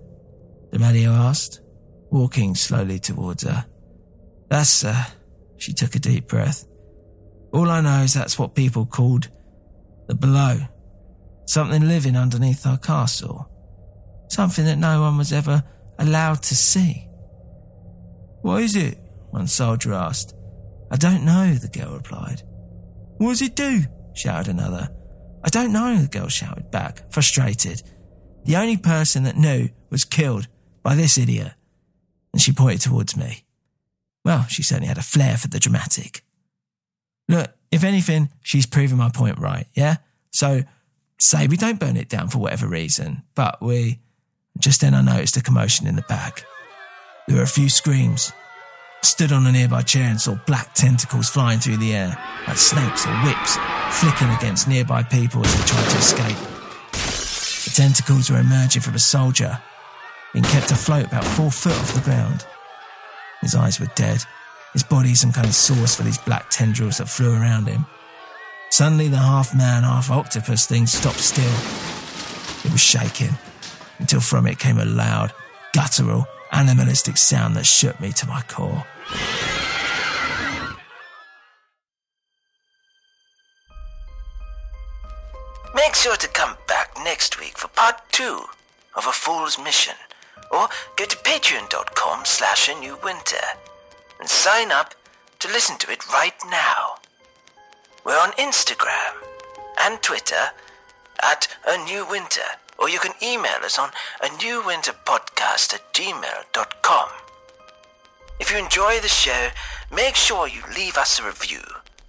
DiMatteo 0.72 1.10
asked, 1.10 1.60
walking 2.12 2.54
slowly 2.54 3.00
towards 3.00 3.44
her. 3.44 3.66
That's, 4.50 4.86
uh, 4.86 5.06
she 5.58 5.74
took 5.74 5.96
a 5.96 6.00
deep 6.00 6.28
breath. 6.28 6.66
All 7.54 7.70
I 7.70 7.82
know 7.82 8.04
is 8.04 8.14
that's 8.14 8.40
what 8.40 8.56
people 8.56 8.86
called 8.86 9.30
the 10.08 10.16
below. 10.16 10.60
Something 11.46 11.88
living 11.88 12.16
underneath 12.16 12.66
our 12.66 12.78
castle. 12.78 13.50
Something 14.30 14.66
that 14.66 14.78
no 14.78 15.02
one 15.02 15.18
was 15.18 15.34
ever 15.34 15.64
allowed 16.00 16.42
to 16.44 16.56
see. 16.56 17.08
What 18.42 18.64
is 18.64 18.76
it? 18.76 18.98
One 19.32 19.48
soldier 19.48 19.94
asked. 19.94 20.34
I 20.90 20.96
don't 20.96 21.26
know, 21.26 21.54
the 21.54 21.68
girl 21.68 21.94
replied. 21.94 22.44
What 23.18 23.32
does 23.32 23.42
it 23.42 23.56
do? 23.56 23.82
shouted 24.14 24.50
another. 24.50 24.90
I 25.44 25.50
don't 25.50 25.74
know, 25.74 25.98
the 25.98 26.08
girl 26.08 26.28
shouted 26.28 26.72
back, 26.72 27.12
frustrated. 27.12 27.84
The 28.46 28.56
only 28.56 28.78
person 28.78 29.24
that 29.24 29.38
knew 29.38 29.70
was 29.90 30.06
killed 30.06 30.48
by 30.84 30.96
this 30.96 31.18
idiot. 31.18 31.54
And 32.34 32.42
she 32.42 32.52
pointed 32.52 32.82
towards 32.82 33.16
me. 33.16 33.46
Well, 34.24 34.46
she 34.48 34.64
certainly 34.64 34.88
had 34.88 34.98
a 34.98 35.04
flair 35.04 35.38
for 35.38 35.48
the 35.48 35.60
dramatic. 35.60 36.24
Look, 37.32 37.50
if 37.72 37.86
anything, 37.86 38.30
she's 38.44 38.66
proven 38.66 38.98
my 38.98 39.10
point 39.10 39.40
right, 39.40 39.66
yeah? 39.74 39.98
So, 40.32 40.64
say 41.18 41.48
we 41.48 41.56
don't 41.56 41.80
burn 41.80 41.96
it 41.96 42.10
down 42.10 42.28
for 42.28 42.40
whatever 42.40 42.68
reason, 42.68 43.24
but 43.36 43.62
we. 43.62 44.00
Just 44.60 44.82
then 44.82 44.94
I 44.94 45.02
noticed 45.02 45.38
a 45.38 45.42
commotion 45.42 45.88
in 45.88 45.96
the 45.96 46.02
back. 46.04 46.44
There 47.28 47.38
were 47.38 47.44
a 47.44 47.48
few 47.48 47.70
screams. 47.70 48.34
Stood 49.02 49.32
on 49.32 49.48
a 49.48 49.52
nearby 49.52 49.82
chair 49.82 50.10
and 50.10 50.20
saw 50.20 50.36
black 50.46 50.74
tentacles 50.74 51.30
flying 51.30 51.60
through 51.60 51.78
the 51.78 51.96
air, 51.96 52.18
like 52.48 52.58
snakes 52.58 53.08
or 53.08 53.16
whips, 53.24 53.58
flicking 53.92 54.30
against 54.30 54.68
nearby 54.68 55.04
people 55.04 55.44
as 55.46 55.56
they 55.56 55.66
tried 55.66 55.90
to 55.90 55.98
escape. 55.98 56.38
The 57.64 57.72
tentacles 57.74 58.30
were 58.30 58.42
emerging 58.42 58.82
from 58.82 58.96
a 58.96 59.00
soldier, 59.00 59.58
being 60.34 60.44
kept 60.44 60.70
afloat 60.70 61.06
about 61.06 61.24
four 61.24 61.50
foot 61.50 61.72
off 61.72 61.94
the 61.94 62.02
ground. 62.02 62.46
His 63.40 63.56
eyes 63.56 63.80
were 63.80 63.88
dead, 63.96 64.22
his 64.74 64.84
body 64.84 65.16
some 65.16 65.32
kind 65.32 65.48
of 65.48 65.54
source 65.54 65.96
for 65.96 66.04
these 66.04 66.18
black 66.18 66.50
tendrils 66.50 66.98
that 66.98 67.10
flew 67.10 67.34
around 67.34 67.68
him. 67.68 67.86
Suddenly, 68.70 69.10
the 69.10 69.18
half 69.18 69.54
man, 69.54 69.84
half 69.84 70.10
octopus 70.10 70.66
thing 70.66 70.88
stopped 70.88 71.20
still. 71.20 71.44
It 72.64 72.72
was 72.72 72.82
shaking, 72.82 73.36
until 74.00 74.22
from 74.22 74.48
it 74.48 74.60
came 74.60 74.78
a 74.78 74.86
loud, 74.86 75.34
guttural, 75.74 76.26
animalistic 76.52 77.18
sound 77.18 77.56
that 77.58 77.66
shook 77.66 78.00
me 78.00 78.12
to 78.14 78.28
my 78.28 78.42
core. 78.44 78.86
Make 85.76 85.96
sure 85.96 86.16
to 86.16 86.28
come 86.30 86.56
back 86.68 86.92
next 87.04 87.40
week 87.40 87.58
for 87.58 87.68
part 87.70 87.96
two 88.12 88.44
of 88.96 89.06
A 89.06 89.12
Fool's 89.12 89.60
Mission, 89.60 89.96
or 90.52 90.68
go 90.96 91.06
to 91.06 91.18
patreon.com 91.18 92.24
slash 92.24 92.70
a 92.70 92.80
new 92.80 92.98
winter 93.04 93.38
and 94.22 94.30
sign 94.30 94.72
up 94.72 94.94
to 95.40 95.48
listen 95.50 95.78
to 95.80 95.92
it 95.92 96.08
right 96.14 96.36
now. 96.50 96.96
We're 98.06 98.20
on 98.20 98.32
Instagram 98.34 99.16
and 99.82 100.02
Twitter 100.02 100.52
at 101.22 101.48
A 101.68 101.84
New 101.84 102.08
Winter, 102.08 102.50
or 102.80 102.88
you 102.88 103.00
can 103.00 103.14
email 103.22 103.60
us 103.64 103.78
on 103.78 103.90
a 104.22 104.36
new 104.38 104.64
winter 104.66 104.94
podcast 105.06 105.74
at 105.74 105.94
gmail.com. 105.94 107.10
If 108.40 108.52
you 108.52 108.58
enjoy 108.58 109.00
the 109.00 109.08
show, 109.08 109.50
make 109.94 110.16
sure 110.16 110.48
you 110.48 110.62
leave 110.76 110.98
us 110.98 111.20
a 111.20 111.26
review 111.26 111.64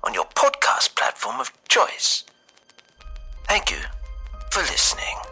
on 0.04 0.14
your 0.14 0.26
podcast 0.26 0.94
platform 0.94 1.40
of 1.40 1.52
choice. 1.68 2.24
Thank 3.48 3.70
you 3.70 3.78
for 4.50 4.60
listening. 4.60 5.31